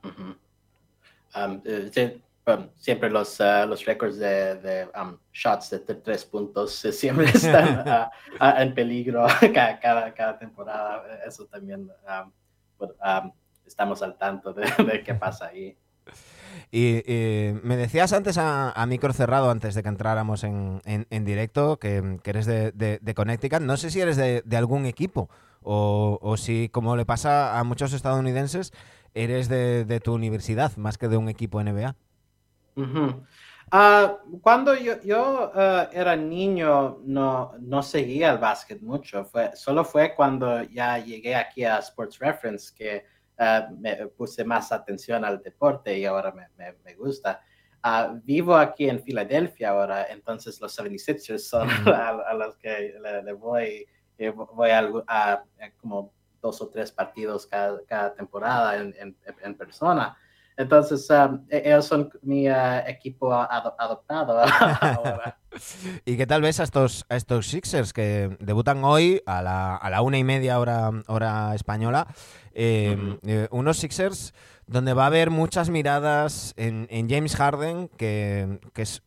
eh, 1.66 2.22
um, 2.46 2.70
siempre 2.76 3.10
los, 3.10 3.40
uh, 3.40 3.66
los 3.68 3.84
récords 3.86 4.20
de, 4.20 4.88
um, 4.96 5.18
shots 5.34 5.72
de 5.72 5.80
tres 5.80 6.24
puntos 6.26 6.86
eh, 6.86 6.92
siempre 6.92 7.26
están 7.34 7.88
uh, 7.88 8.44
uh, 8.44 8.62
en 8.62 8.76
peligro 8.76 9.26
cada, 9.54 10.14
cada, 10.14 10.38
temporada. 10.38 11.04
Eso 11.26 11.46
también 11.46 11.90
estamos 13.66 14.04
al 14.04 14.16
tanto 14.18 14.54
de, 14.54 14.72
de 14.84 15.04
qué 15.04 15.16
pasa 15.16 15.48
ahí. 15.48 15.76
Y, 16.72 17.02
me 17.64 17.78
decías 17.78 18.14
antes 18.14 18.38
a, 18.38 18.86
micro 18.88 19.14
cerrado, 19.14 19.50
antes 19.50 19.76
de 19.76 19.84
que 19.84 19.90
entráramos 19.90 20.44
en, 20.44 20.82
directo, 21.26 21.78
que, 21.78 22.20
eres 22.24 22.46
de, 22.46 23.14
Connecticut. 23.16 23.62
No 23.62 23.78
sé 23.78 23.90
si 23.90 24.02
eres 24.02 24.18
de, 24.18 24.44
algún 24.58 24.86
equipo 24.86 25.30
o, 25.62 26.36
si, 26.38 26.70
como 26.70 26.96
le 26.96 27.06
pasa 27.06 27.60
a 27.60 27.64
muchos 27.64 27.94
estadounidenses, 27.94 28.72
eres 29.14 29.50
de, 29.50 30.02
tu 30.04 30.14
universidad 30.14 30.76
más 30.78 30.98
que 30.98 31.08
de 31.08 31.18
un 31.18 31.30
equipo 31.30 31.64
NBA. 31.64 31.96
Ah, 33.72 34.18
cuando 34.42 34.74
yo, 34.76 35.52
ah, 35.54 35.90
era 35.94 36.16
niño 36.16 37.00
no, 37.04 37.54
no 37.60 37.84
seguía 37.84 38.32
el 38.32 38.40
básquet 38.40 38.82
mucho. 38.82 39.26
Fue, 39.26 39.52
solo 39.56 39.86
fue 39.86 40.16
cuando 40.16 40.64
ya 40.64 40.98
llegué 40.98 41.36
aquí 41.36 41.64
a 41.64 41.78
Sports 41.78 42.18
Reference 42.20 42.74
que 42.76 43.06
Ah, 43.42 43.70
me 43.72 43.96
puse 44.08 44.44
más 44.44 44.70
atención 44.74 45.24
al 45.24 45.42
deporte 45.42 45.98
y 45.98 46.04
ahora 46.04 46.34
me, 46.34 46.74
me, 46.84 46.94
gusta. 46.96 47.42
Ah, 47.82 48.14
vivo 48.22 48.54
aquí 48.54 48.90
en 48.90 49.02
Filadelfia 49.02 49.70
ahora, 49.70 50.08
entonces 50.10 50.60
los 50.60 50.78
76ers 50.78 51.40
son 51.40 51.70
a, 51.88 52.34
los 52.34 52.58
que 52.58 52.96
le, 53.24 53.32
voy, 53.32 53.88
eh, 54.18 54.30
voy 54.30 54.70
a, 54.72 55.46
como 55.80 56.12
dos 56.42 56.62
o 56.62 56.68
tres 56.68 56.92
partidos 56.92 57.48
cada, 57.48 57.82
cada 57.86 58.14
temporada 58.14 58.76
en, 58.76 58.94
en, 59.00 59.16
en 59.42 59.56
persona. 59.56 60.18
Entonces, 60.60 61.10
um, 61.10 61.46
e-, 61.50 61.64
ellos 61.66 61.86
son 61.86 62.10
mi 62.22 62.50
uh, 62.50 62.84
equipo 62.86 63.34
adoptado 63.34 64.42
ahora. 64.82 65.38
¿Y 66.06 66.18
qué 66.18 66.28
tal 66.28 66.42
ves 66.42 66.60
a 66.60 66.64
estos, 66.64 67.06
a 67.08 67.16
estos 67.16 67.48
Sixers 67.48 67.94
que 67.94 68.36
debutan 68.42 68.84
hoy 68.84 69.22
a 69.26 69.42
la, 69.42 69.78
a 69.78 69.90
la 69.90 70.02
una 70.02 70.18
y 70.18 70.26
media 70.26 70.60
hora, 70.60 70.92
hora 71.08 71.56
española? 71.56 72.08
Em, 72.54 73.20
eh, 73.26 73.48
unos 73.52 73.78
Sixers 73.78 74.34
donde 74.68 74.94
va 74.94 75.04
a 75.04 75.08
haber 75.08 75.30
muchas 75.30 75.70
miradas 75.70 76.54
en, 76.58 76.88
James 77.10 77.36
Harden, 77.38 77.88
que, 77.98 78.60
es, 78.76 79.02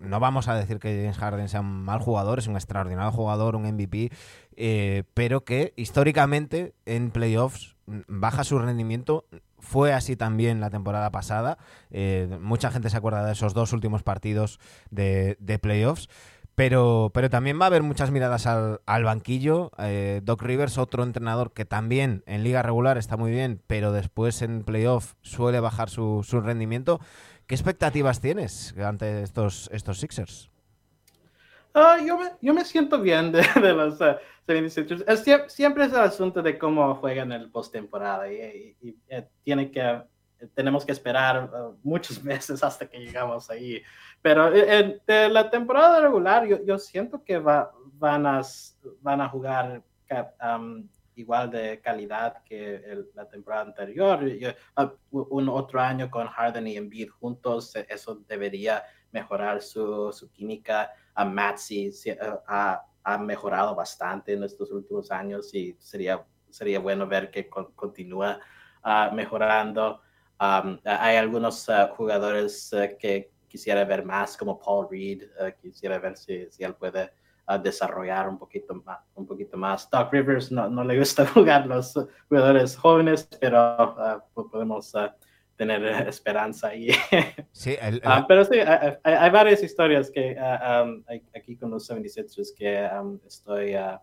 no 0.00 0.20
vamos 0.20 0.48
a 0.48 0.54
decir 0.56 0.80
que 0.80 1.00
James 1.00 1.16
Harden 1.16 1.48
sea 1.48 1.60
un 1.60 1.84
mal 1.84 2.00
jugador, 2.00 2.40
es 2.40 2.48
un 2.48 2.56
extraordinario 2.56 3.12
jugador, 3.12 3.56
un 3.56 3.62
MVP, 3.62 4.10
eh, 4.56 5.04
pero 5.14 5.44
que 5.44 5.72
históricamente 5.76 6.74
en 6.84 7.10
playoffs 7.10 7.76
baja 7.86 8.44
su 8.44 8.58
rendimiento 8.58 9.24
fue 9.58 9.92
así 9.92 10.16
también 10.16 10.60
la 10.60 10.70
temporada 10.70 11.10
pasada. 11.10 11.58
Eh, 11.90 12.38
mucha 12.40 12.70
gente 12.70 12.90
se 12.90 12.96
acuerda 12.96 13.24
de 13.24 13.32
esos 13.32 13.54
dos 13.54 13.72
últimos 13.72 14.02
partidos 14.02 14.58
de, 14.90 15.36
playoffs. 15.60 16.08
Pero, 16.54 17.12
pero 17.14 17.30
también 17.30 17.60
va 17.60 17.66
a 17.66 17.68
haber 17.68 17.84
muchas 17.84 18.10
miradas 18.10 18.46
al, 18.46 19.04
banquillo. 19.04 19.70
Eh, 19.78 20.20
Doc 20.24 20.42
Rivers, 20.42 20.76
otro 20.76 21.04
entrenador 21.04 21.52
que 21.52 21.64
también 21.64 22.24
en 22.26 22.42
liga 22.42 22.62
regular 22.62 22.98
está 22.98 23.16
muy 23.16 23.30
bien, 23.30 23.62
pero 23.68 23.92
después 23.92 24.42
en 24.42 24.64
playoff 24.64 25.14
suele 25.22 25.60
bajar 25.60 25.88
su, 25.88 26.22
rendimiento. 26.42 27.00
¿Qué 27.46 27.54
expectativas 27.54 28.20
tienes 28.20 28.74
ante 28.76 29.22
estos, 29.22 29.70
estos 29.72 30.00
Sixers? 30.00 30.50
Ah, 31.74 31.98
yo, 32.04 32.18
me, 32.18 32.30
yo, 32.40 32.54
me, 32.54 32.64
siento 32.64 33.00
bien 33.00 33.30
de, 33.30 33.42
los 33.74 34.00
uh, 34.00 35.48
siempre 35.48 35.84
es 35.84 35.92
el 35.92 36.00
asunto 36.00 36.42
de 36.42 36.58
cómo 36.58 36.94
juegan 36.96 37.32
el 37.32 37.50
postemporada 37.50 38.30
y, 38.32 38.76
y, 38.80 38.96
eh, 39.08 39.28
tiene 39.42 39.70
que, 39.70 40.02
tenemos 40.54 40.84
que 40.84 40.92
esperar 40.92 41.50
uh, 41.52 41.76
muchos 41.82 42.22
meses 42.24 42.62
hasta 42.62 42.88
que 42.88 42.98
llegamos 42.98 43.50
ahí. 43.50 43.82
Pero 44.22 44.54
en, 44.54 45.00
de 45.06 45.28
la 45.28 45.50
temporada 45.50 46.00
regular 46.00 46.46
yo, 46.46 46.64
yo 46.64 46.78
siento 46.78 47.22
que 47.22 47.38
va, 47.38 47.70
van, 47.94 48.26
a, 48.26 48.42
van 49.00 49.20
a 49.20 49.28
jugar 49.28 49.82
um, 50.42 50.88
igual 51.14 51.50
de 51.50 51.80
calidad 51.80 52.42
que 52.44 53.04
la 53.14 53.28
temporada 53.28 53.66
anterior. 53.66 54.20
Uh, 54.76 54.88
un 55.10 55.48
otro 55.48 55.80
año 55.80 56.10
con 56.10 56.26
Harden 56.26 56.66
y 56.66 56.76
Embiid 56.76 57.10
juntos, 57.10 57.74
eso 57.88 58.22
debería 58.26 58.82
mejorar 59.12 59.62
su, 59.62 60.12
su 60.12 60.30
química. 60.30 60.90
A 61.14 61.24
Maxi, 61.24 61.90
a 62.46 62.82
ha 63.08 63.16
mejorado 63.16 63.74
bastante 63.74 64.34
en 64.34 64.44
estos 64.44 64.70
últimos 64.70 65.10
años 65.10 65.54
y 65.54 65.74
sería, 65.78 66.22
sería 66.50 66.78
bueno 66.78 67.06
ver 67.06 67.30
que 67.30 67.48
continúa 67.48 68.38
ah, 68.82 69.10
mejorando. 69.14 70.02
hay 70.38 71.16
algunos 71.16 71.68
ah, 71.70 71.90
jugadores 71.96 72.72
ah, 72.74 72.88
que 72.98 73.32
quisiera 73.48 73.82
ver 73.84 74.04
más, 74.04 74.36
como 74.36 74.58
Paul 74.58 74.88
Reed, 74.90 75.22
quisiera 75.62 75.98
ver 75.98 76.18
si, 76.18 76.50
si 76.50 76.64
él 76.64 76.74
puede 76.74 77.10
desarrollar 77.62 78.28
un 78.28 78.38
poquito 78.38 78.74
más. 78.74 78.98
Un 79.14 79.26
poquito 79.26 79.56
más. 79.56 79.88
Doc 79.88 80.12
Rivers 80.12 80.52
no, 80.52 80.68
no 80.68 80.84
le 80.84 80.98
gusta 80.98 81.26
jugar 81.34 81.66
los 81.66 81.94
jugadores 82.28 82.76
jóvenes, 82.76 83.26
pero 83.40 83.96
podemos 84.34 84.92
tener 85.58 86.08
esperanza 86.08 86.68
ahí. 86.68 86.88
Sí, 87.52 87.76
ah, 88.04 88.24
pero 88.28 88.44
sí, 88.44 88.54
hay, 89.02 89.30
varias 89.30 89.64
historias 89.64 90.12
que 90.12 90.36
ah, 90.38 90.86
aquí 91.34 91.56
con 91.56 91.70
los 91.70 91.90
76ers 91.90 92.54
que 92.56 92.88
estoy 93.26 93.74
ah, 93.74 94.00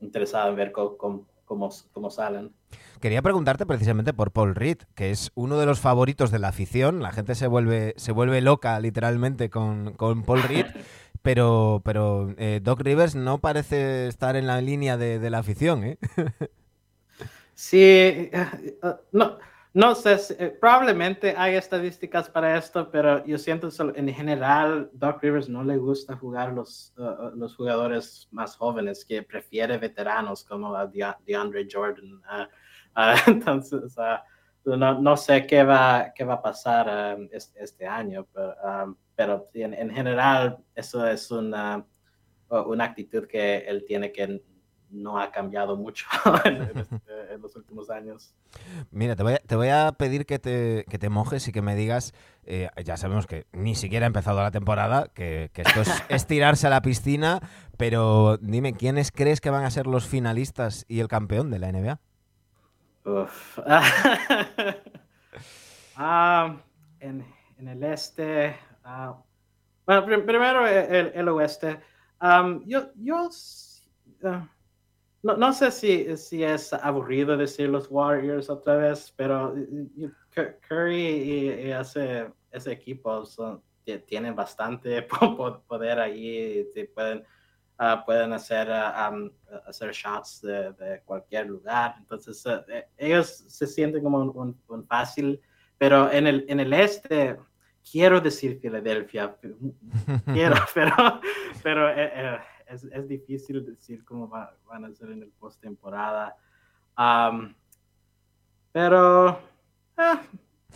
interesado 0.00 0.50
en 0.50 0.56
ver 0.56 0.70
cómo, 0.70 1.26
cómo, 1.44 2.10
salen. 2.10 2.52
Quería 3.00 3.20
preguntarte 3.20 3.66
precisamente 3.66 4.14
por 4.14 4.30
Paul 4.30 4.54
Reed, 4.54 4.78
que 4.94 5.10
es 5.10 5.32
uno 5.34 5.58
de 5.58 5.66
los 5.66 5.80
favoritos 5.80 6.30
de 6.30 6.38
la 6.38 6.48
afición. 6.48 7.02
La 7.02 7.10
gente 7.10 7.34
se 7.34 7.48
vuelve, 7.48 7.94
se 7.96 8.12
vuelve 8.12 8.40
loca 8.40 8.78
literalmente 8.78 9.50
con, 9.50 9.94
con 9.94 10.22
Paul 10.22 10.44
Reed. 10.44 10.66
pero, 11.22 11.82
pero 11.84 12.32
eh, 12.38 12.60
Doc 12.62 12.80
Rivers 12.80 13.16
no 13.16 13.38
parece 13.38 14.06
estar 14.06 14.36
en 14.36 14.46
la 14.46 14.60
línea 14.60 14.96
de, 14.96 15.18
de 15.18 15.30
la 15.30 15.38
afición, 15.38 15.82
¿eh? 15.82 15.98
Sí, 17.56 17.80
eh, 17.80 18.30
no, 19.12 19.38
no 19.76 19.94
sé, 19.94 20.16
eh, 20.38 20.56
probablemente 20.58 21.34
hay 21.36 21.54
estadísticas 21.54 22.30
para 22.30 22.56
esto, 22.56 22.90
pero 22.90 23.22
yo 23.26 23.36
siento 23.36 23.68
que 23.68 24.00
en 24.00 24.08
general 24.08 24.88
Doc 24.94 25.22
Rivers 25.22 25.50
no 25.50 25.62
le 25.62 25.76
gusta 25.76 26.16
jugar 26.16 26.54
los, 26.54 26.94
los 27.34 27.54
jugadores 27.56 28.26
más 28.30 28.56
jóvenes, 28.56 29.04
que 29.04 29.22
prefiere 29.22 29.76
veteranos 29.76 30.44
como 30.44 30.74
DeAndre 31.26 31.68
Jordan. 31.70 32.22
Entonces, 33.26 33.94
no, 34.64 34.98
no, 34.98 35.14
sé 35.14 35.46
qué 35.46 35.62
va, 35.62 36.10
qué 36.14 36.24
va 36.24 36.34
a 36.34 36.42
pasar 36.42 37.18
um, 37.18 37.28
este, 37.30 37.86
año, 37.86 38.26
pero, 38.32 38.54
um, 38.64 38.96
pero 39.14 39.50
en, 39.52 39.74
en, 39.74 39.90
general 39.90 40.56
eso 40.74 41.06
es 41.06 41.30
una, 41.30 41.84
una 42.48 42.84
actitud 42.84 43.26
que 43.26 43.58
él 43.58 43.84
tiene 43.86 44.10
que 44.10 44.40
no 44.90 45.18
ha 45.18 45.30
cambiado 45.30 45.76
mucho 45.76 46.06
este, 46.44 47.34
en, 47.34 47.42
los 47.42 47.54
últimos 47.56 47.90
años. 47.90 48.34
Mira, 48.90 49.16
te 49.16 49.56
voy 49.56 49.68
a, 49.68 49.92
pedir 49.92 50.26
que 50.26 50.38
te, 50.38 50.84
que 50.88 50.98
te, 50.98 51.08
mojes 51.08 51.48
y 51.48 51.52
que 51.52 51.62
me 51.62 51.74
digas, 51.74 52.14
eh, 52.44 52.68
ya 52.84 52.96
sabemos 52.96 53.26
que 53.26 53.46
ni 53.52 53.74
siquiera 53.74 54.06
ha 54.06 54.08
empezado 54.08 54.42
la 54.42 54.50
temporada, 54.50 55.08
que, 55.12 55.50
esto 55.54 55.82
es, 56.08 56.26
tirarse 56.26 56.66
a 56.66 56.70
la 56.70 56.82
piscina, 56.82 57.40
pero 57.76 58.38
dime, 58.38 58.74
¿quiénes 58.74 59.10
crees 59.10 59.40
que 59.40 59.50
van 59.50 59.64
a 59.64 59.70
ser 59.70 59.86
los 59.86 60.06
finalistas 60.06 60.84
y 60.88 61.00
el 61.00 61.08
campeón 61.08 61.50
de 61.50 61.58
la 61.58 61.72
NBA? 61.72 62.00
Ah, 65.98 66.54
en, 67.00 67.24
el 67.56 67.82
este, 67.82 68.54
ah, 68.84 69.16
bueno, 69.86 70.04
primero 70.04 70.66
el, 70.66 71.26
oeste. 71.30 71.80
yo, 72.66 72.90
yo 72.96 73.30
ah, 74.24 74.46
no, 75.26 75.36
no 75.36 75.52
sé 75.52 75.72
si, 75.72 76.16
si 76.16 76.44
es 76.44 76.72
aburrido 76.72 77.36
decir 77.36 77.68
los 77.68 77.90
Warriors 77.90 78.48
otra 78.48 78.76
vez, 78.76 79.12
pero 79.16 79.54
Curry 80.68 80.94
y, 80.94 81.48
ese, 81.72 82.30
ese, 82.52 82.70
equipo 82.70 83.26
son, 83.26 83.60
tienen 84.06 84.36
bastante 84.36 85.02
poder 85.66 85.98
ahí, 85.98 86.64
pueden, 86.94 87.24
uh, 87.80 88.04
pueden 88.04 88.34
hacer, 88.34 88.68
uh, 88.68 89.30
hacer 89.66 89.90
shots 89.92 90.42
de, 90.42 90.72
de, 90.74 91.02
cualquier 91.04 91.48
lugar. 91.48 91.96
Entonces, 91.98 92.46
uh, 92.46 92.62
ellos 92.96 93.44
se 93.48 93.66
sienten 93.66 94.04
como 94.04 94.18
un, 94.18 94.56
un, 94.68 94.86
fácil, 94.86 95.40
pero 95.76 96.08
en 96.12 96.28
el, 96.28 96.46
en 96.48 96.60
el 96.60 96.72
este, 96.72 97.36
quiero 97.90 98.20
decir 98.20 98.60
Filadelfia, 98.60 99.36
quiero, 100.32 100.54
pero, 100.72 101.20
pero 101.64 101.90
eh, 101.90 102.12
eh, 102.14 102.38
es, 102.66 102.84
es, 102.84 103.08
difícil 103.08 103.64
decir 103.64 104.04
cómo 104.04 104.28
van 104.28 104.84
a 104.84 104.94
ser 104.94 105.10
en 105.10 105.22
el 105.22 105.30
postemporada. 105.30 106.36
Um, 106.98 107.54
pero 108.72 109.40
ah, 109.96 110.22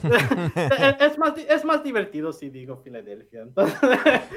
es, 1.01 1.19
más, 1.19 1.35
es 1.37 1.65
más 1.65 1.83
divertido 1.83 2.33
si 2.33 2.49
digo 2.49 2.77
Filadelfia. 2.79 3.47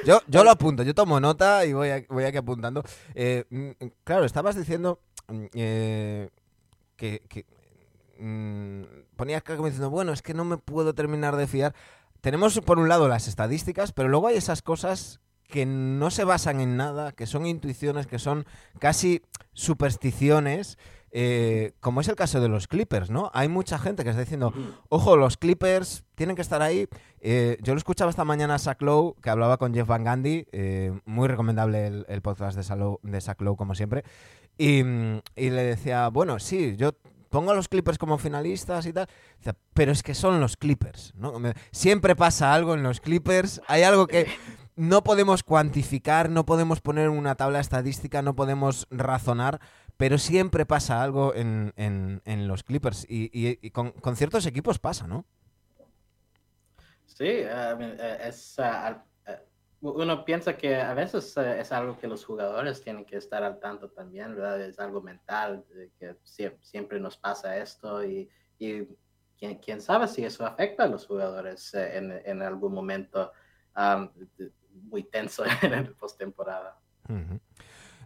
Yo, 0.06 0.20
yo 0.28 0.44
lo 0.44 0.52
apunto, 0.52 0.84
yo 0.84 0.94
tomo 0.94 1.20
nota 1.20 1.66
y 1.66 1.74
voy, 1.74 1.90
voy 2.10 2.24
aquí 2.26 2.38
apuntando. 2.38 2.84
Eh, 3.16 3.46
mm, 3.50 3.86
claro, 4.04 4.26
estabas 4.26 4.56
diciendo 4.56 5.00
mm, 5.28 5.46
eh, 5.54 6.30
que, 6.98 7.22
que 7.30 7.46
mm, 8.20 9.16
ponías 9.16 9.44
como 9.44 9.66
diciendo, 9.66 9.90
bueno, 9.90 10.12
es 10.12 10.22
que 10.22 10.34
no 10.34 10.44
me 10.44 10.58
puedo 10.58 10.94
terminar 10.94 11.36
de 11.36 11.48
fiar. 11.48 11.74
Tenemos 12.22 12.60
por 12.62 12.80
un 12.80 12.90
lado 12.90 13.08
las 13.08 13.28
estadísticas, 13.28 13.92
pero 13.92 14.10
luego 14.10 14.28
hay 14.28 14.38
esas 14.38 14.62
cosas 14.62 15.22
que 15.54 15.68
no 15.68 16.10
se 16.10 16.24
basan 16.24 16.62
en 16.62 16.78
nada, 16.78 17.12
que 17.12 17.28
son 17.28 17.46
intuiciones, 17.46 18.08
que 18.08 18.18
son 18.18 18.44
casi 18.80 19.22
supersticiones 19.52 20.80
eh, 21.12 21.74
como 21.80 22.02
es 22.02 22.08
el 22.08 22.16
caso 22.16 22.42
de 22.42 22.50
los 22.50 22.68
Clippers, 22.68 23.12
¿no? 23.12 23.30
Hay 23.36 23.50
mucha 23.50 23.78
gente 23.78 24.04
que 24.04 24.10
está 24.10 24.22
diciendo, 24.22 24.52
ojo, 24.90 25.16
los 25.16 25.38
Clippers 25.38 26.06
tienen 26.16 26.36
que 26.36 26.42
estar 26.42 26.64
ahí. 26.64 26.88
Eh, 27.20 27.60
yo 27.62 27.76
lo 27.76 27.78
escuchaba 27.78 28.10
esta 28.10 28.26
mañana 28.26 28.56
a 28.56 28.58
Zach 28.58 28.82
Lowe, 28.82 29.14
que 29.22 29.30
hablaba 29.30 29.58
con 29.58 29.76
Jeff 29.76 29.88
Van 29.88 30.04
Gundy, 30.04 30.48
eh, 30.52 30.92
muy 31.06 31.28
recomendable 31.28 32.06
el, 32.08 32.22
podcast 32.24 32.58
de, 32.58 32.64
Salo, 32.64 33.00
de 33.04 33.22
Zach 33.22 33.40
Lowe, 33.42 33.56
como 33.56 33.76
siempre, 33.76 34.04
y, 34.58 34.80
y, 34.80 35.52
le 35.52 35.64
decía, 35.64 36.08
bueno, 36.08 36.40
sí, 36.40 36.76
yo 36.78 36.94
pongo 37.30 37.52
a 37.52 37.54
los 37.54 37.68
Clippers 37.68 38.00
como 38.00 38.18
finalistas 38.18 38.88
y 38.88 38.94
tal, 38.94 39.08
pero 39.76 39.92
es 39.92 40.02
que 40.02 40.16
son 40.16 40.40
los 40.40 40.58
Clippers, 40.58 41.14
¿no? 41.16 41.34
Siempre 41.72 42.16
pasa 42.16 42.56
algo 42.56 42.74
en 42.74 42.82
los 42.82 43.02
Clippers, 43.02 43.62
hay 43.68 43.84
algo 43.84 44.08
que 44.08 44.26
no 44.76 45.04
podemos 45.04 45.44
cuantificar, 45.44 46.30
no 46.30 46.46
podemos 46.46 46.82
poner 46.82 47.10
una 47.10 47.36
tabla 47.36 47.60
estadística, 47.60 48.22
no 48.22 48.36
podemos 48.36 48.88
razonar, 48.90 49.60
pero 49.98 50.18
siempre 50.18 50.66
pasa 50.66 51.04
algo 51.04 51.34
en, 51.36 51.74
en, 51.76 52.48
los 52.48 52.64
Clippers 52.64 53.06
y, 53.08 53.70
con, 53.72 53.94
ciertos 54.16 54.46
equipos 54.46 54.80
pasa, 54.80 55.08
¿no? 55.08 55.26
Sí, 57.06 57.28
eh, 57.28 58.18
es, 58.28 58.58
uh, 58.58 58.96
uno 59.82 60.26
piensa 60.26 60.58
que 60.58 60.76
a 60.76 60.94
veces 60.94 61.38
es 61.38 61.72
algo 61.72 62.00
que 62.00 62.08
los 62.08 62.26
jugadores 62.26 62.82
tienen 62.82 63.06
que 63.06 63.18
estar 63.18 63.44
al 63.44 63.60
tanto 63.60 63.90
también, 63.90 64.36
¿verdad? 64.36 64.62
Es 64.62 64.80
algo 64.80 65.02
mental, 65.02 65.64
que 66.00 66.16
siempre 66.62 67.00
nos 67.00 67.18
pasa 67.18 67.58
esto 67.58 68.04
y, 68.04 68.28
y 68.58 68.88
¿quién, 69.38 69.60
quién, 69.60 69.82
sabe 69.82 70.08
si 70.08 70.26
eso 70.26 70.46
afecta 70.46 70.86
a 70.86 70.88
los 70.88 71.06
jugadores 71.06 71.74
en, 71.76 72.12
en 72.26 72.42
algún 72.42 72.74
momento 72.74 73.32
muy 74.74 75.04
tenso 75.04 75.44
en 75.62 75.74
el 75.74 75.94
postemporada. 75.94 76.80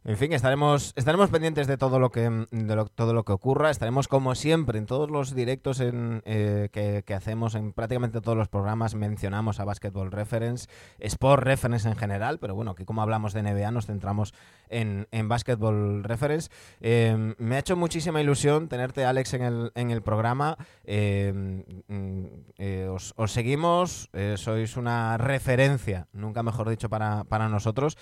En 0.04 0.18
fin, 0.18 0.32
estaremos, 0.34 0.94
estaremos 0.96 1.30
pendientes 1.30 1.68
de 1.68 1.78
todo 1.78 2.00
lo 2.00 2.12
que 2.12 2.30
de 2.30 2.86
todo 2.96 3.14
lo 3.14 3.24
que 3.24 3.34
ocurra. 3.34 3.70
Estaremos 3.70 4.08
como 4.08 4.36
siempre 4.36 4.78
en 4.78 4.86
todos 4.86 5.10
los 5.10 5.34
directos 5.34 5.80
en, 5.80 6.22
eh, 6.26 6.70
que, 6.72 7.14
hacemos 7.14 7.56
en 7.56 7.74
prácticamente 7.74 8.22
todos 8.22 8.38
los 8.38 8.48
programas 8.48 8.96
mencionamos 8.96 9.60
a 9.60 9.66
Basketball 9.66 10.12
Reference, 10.12 10.70
Sport 11.00 11.44
Reference 11.44 11.88
en 11.88 11.96
general, 11.96 12.40
pero 12.40 12.56
bueno, 12.56 12.72
aquí 12.72 12.86
como 12.86 13.02
hablamos 13.02 13.34
de 13.34 13.44
NBA 13.44 13.72
nos 13.72 13.88
centramos 13.88 14.34
en, 14.70 15.08
en 15.12 15.28
Basketball 15.28 16.04
Reference. 16.04 16.50
Em, 16.80 17.36
me 17.38 17.56
ha 17.56 17.60
hecho 17.60 17.76
muchísima 17.76 18.22
ilusión 18.22 18.68
tenerte 18.68 19.06
Alex 19.06 19.34
en 19.34 19.44
el, 19.44 19.72
en 19.76 19.92
el 19.92 20.02
programa. 20.02 20.58
Em, 20.86 21.64
mm, 21.88 22.26
eh, 22.58 22.88
os, 22.90 23.14
os, 23.18 23.32
seguimos, 23.32 24.10
eh, 24.14 24.36
sois 24.38 24.78
una 24.78 25.18
referencia, 25.18 26.08
nunca 26.14 26.44
mejor 26.44 26.70
dicho 26.70 26.90
para, 26.90 27.24
para 27.24 27.50
nosotros. 27.50 27.98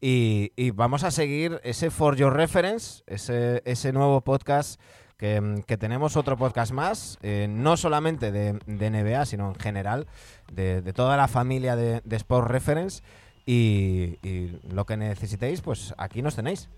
Y, 0.00 0.70
vamos 0.70 1.04
a 1.04 1.10
seguir 1.10 1.60
ese 1.62 1.90
For 1.90 2.16
Your 2.16 2.32
Reference, 2.32 3.02
ese, 3.06 3.62
ese 3.66 3.92
nuevo 3.92 4.22
podcast 4.22 4.80
que, 5.18 5.76
tenemos, 5.78 6.16
otro 6.16 6.38
podcast 6.38 6.72
más, 6.72 7.18
eh, 7.22 7.46
no 7.50 7.76
solamente 7.76 8.32
de, 8.32 8.54
NBA, 8.66 9.26
sino 9.26 9.48
en 9.48 9.54
general, 9.56 10.06
de, 10.50 10.80
toda 10.94 11.18
la 11.18 11.28
familia 11.28 11.76
de, 11.76 12.00
Sport 12.16 12.48
Reference. 12.48 13.02
Y, 13.44 14.16
lo 14.72 14.86
que 14.86 14.96
necesitéis, 14.96 15.60
pues 15.60 15.94
aquí 15.98 16.22
nos 16.22 16.36
tenéis. 16.36 16.70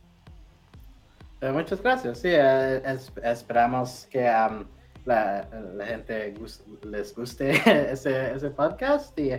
Eh, 1.40 1.52
muchas 1.52 1.80
gracias. 1.80 2.18
Sí, 2.18 2.28
eh, 2.30 2.82
esperamos 3.22 4.08
que 4.11 4.28
um, 4.28 4.64
la, 5.04 5.46
gente 5.87 6.35
les 6.82 7.14
guste 7.14 7.50
ese, 7.92 8.35
ese 8.35 8.50
podcast 8.50 9.16
y 9.18 9.30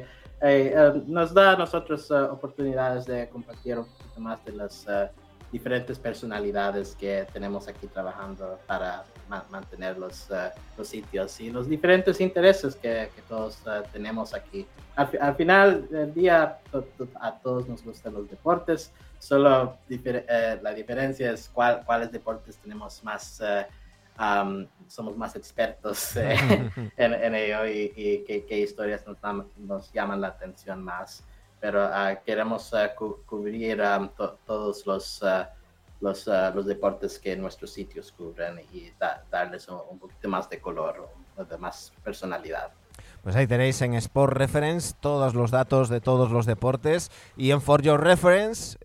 eh, 0.45 1.01
nos 1.07 1.33
da 1.33 1.53
a 1.53 1.55
nosotros 1.55 2.11
eh, 2.11 2.15
oportunidades 2.15 3.05
de 3.05 3.29
compartir 3.29 3.79
un 3.79 3.85
poquito 3.85 4.19
más 4.19 4.43
de 4.43 4.51
las 4.51 4.85
eh, 4.89 5.09
diferentes 5.53 5.97
personalidades 5.97 6.97
que 6.99 7.25
tenemos 7.31 7.69
aquí 7.69 7.87
trabajando 7.87 8.59
para 8.67 9.05
mantener 9.49 9.97
los, 9.97 10.27
los, 10.77 10.87
sitios 10.87 11.39
y 11.39 11.49
los 11.49 11.69
diferentes 11.69 12.19
intereses 12.19 12.75
que, 12.75 13.09
que 13.15 13.21
todos 13.29 13.59
tenemos 13.93 14.33
aquí. 14.33 14.67
Al, 14.95 15.35
final 15.35 15.87
del 15.89 16.13
día, 16.13 16.59
a 17.21 17.39
todos 17.39 17.69
nos 17.69 17.83
gustan 17.83 18.13
los 18.13 18.29
deportes, 18.29 18.91
solo 19.19 19.77
la 19.87 20.73
diferencia 20.73 21.31
es 21.31 21.49
cuál, 21.53 21.83
cuáles 21.85 22.11
deportes 22.11 22.57
tenemos 22.57 23.03
más 23.03 23.41
somos 24.87 25.17
más 25.17 25.35
expertos 25.35 26.15
eh, 26.17 26.35
en, 26.97 27.35
ello 27.35 27.65
y, 27.65 28.23
qué, 28.25 28.59
historias 28.59 29.05
nos, 29.07 29.17
nos, 29.57 29.91
llaman 29.91 30.21
la 30.21 30.27
atención 30.29 30.83
más. 30.83 31.23
Pero 31.59 31.81
ah, 31.83 32.15
queremos 32.25 32.73
ah, 32.73 32.93
cubrir 32.95 33.81
todos 34.45 34.85
los, 34.85 35.21
los, 36.01 36.27
los, 36.27 36.65
deportes 36.65 37.17
que 37.17 37.35
nuestros 37.35 37.71
sitios 37.71 38.11
cubren 38.11 38.59
y 38.71 38.91
darles 39.31 39.67
un, 39.69 39.81
un, 39.89 39.99
poquito 39.99 40.27
más 40.29 40.49
de 40.49 40.59
color, 40.59 41.09
de 41.49 41.57
más 41.57 41.93
personalidad. 42.03 42.71
Pues 43.23 43.37
ahí 43.37 43.47
tenéis 43.47 43.81
en 43.81 43.93
Sport 43.93 44.33
Reference 44.33 44.95
todos 44.99 45.33
los 45.33 45.49
datos 45.49 45.87
de 45.87 46.01
todos 46.01 46.29
los 46.29 46.45
deportes 46.45 47.09
y 47.37 47.51
en 47.51 47.61
For 47.61 47.81
Your 47.81 48.01
Reference, 48.01 48.77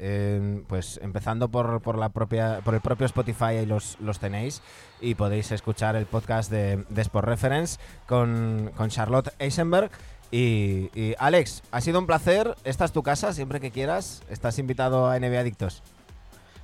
pues 0.69 1.01
empezando 1.03 1.49
por, 1.49 1.83
por, 1.83 1.99
la 1.99 2.11
propia, 2.11 2.61
por 2.65 2.75
el 2.75 2.81
propio 2.81 3.07
Spotify, 3.07 3.45
ahí 3.45 3.67
los, 3.67 3.99
los 4.01 4.21
tenéis 4.21 4.63
y 5.01 5.17
podéis 5.17 5.51
escuchar 5.51 5.97
el 5.97 6.07
podcast 6.07 6.53
de, 6.53 6.85
Sport 6.97 7.27
Reference 7.27 7.81
con, 8.07 8.71
con 8.77 8.91
Charlotte 8.91 9.35
Eisenberg. 9.41 9.91
Y, 10.31 11.15
Alex, 11.19 11.63
ha 11.71 11.81
sido 11.81 11.99
un 11.99 12.07
placer. 12.07 12.55
Esta 12.65 12.85
es 12.85 12.93
tu 12.93 13.03
casa, 13.03 13.33
siempre 13.33 13.61
que 13.61 13.71
quieras. 13.71 14.23
Estás 14.29 14.59
invitado 14.59 15.09
a 15.09 15.19
NBA 15.19 15.41
Adictos. 15.41 15.83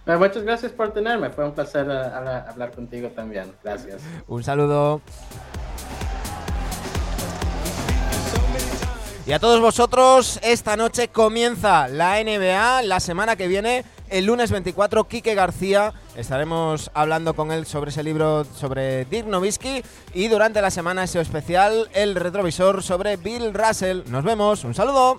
muchas 0.07 0.43
gracias 0.43 0.73
por 0.73 0.93
tenerme. 0.93 1.31
Fue 1.31 1.45
un 1.45 1.55
placer 1.55 1.89
eh, 1.91 2.45
hablar 2.49 2.73
contigo 2.73 3.09
también. 3.09 3.53
Gracias. 3.63 4.03
un 4.29 4.45
saludo. 4.45 5.01
Y 9.27 9.33
a 9.33 9.39
todos 9.39 9.59
vosotros, 9.59 10.39
esta 10.43 10.77
noche 10.77 11.09
comienza 11.09 11.89
la 11.89 12.23
NBA. 12.23 12.83
La 12.83 13.01
semana 13.01 13.37
que 13.37 13.49
viene, 13.49 13.83
el 14.11 14.27
lunes 14.27 14.51
24, 14.51 15.05
Quique 15.05 15.35
García. 15.35 15.95
Estaremos 16.15 16.91
hablando 16.93 17.33
con 17.33 17.51
él 17.51 17.65
sobre 17.65 17.91
ese 17.91 18.03
libro 18.03 18.45
sobre 18.45 19.07
Dirk 19.07 19.27
Nowitzki. 19.27 19.83
Y 20.13 20.29
durante 20.29 20.61
la 20.61 20.71
semana, 20.71 21.05
ese 21.05 21.23
especial, 21.23 21.89
el 21.95 22.17
retrovisor 22.17 22.83
sobre 22.83 23.17
Bill 23.17 23.55
Russell. 23.55 24.03
Nos 24.09 24.25
vemos. 24.25 24.63
Un 24.63 24.75
saludo. 24.75 25.19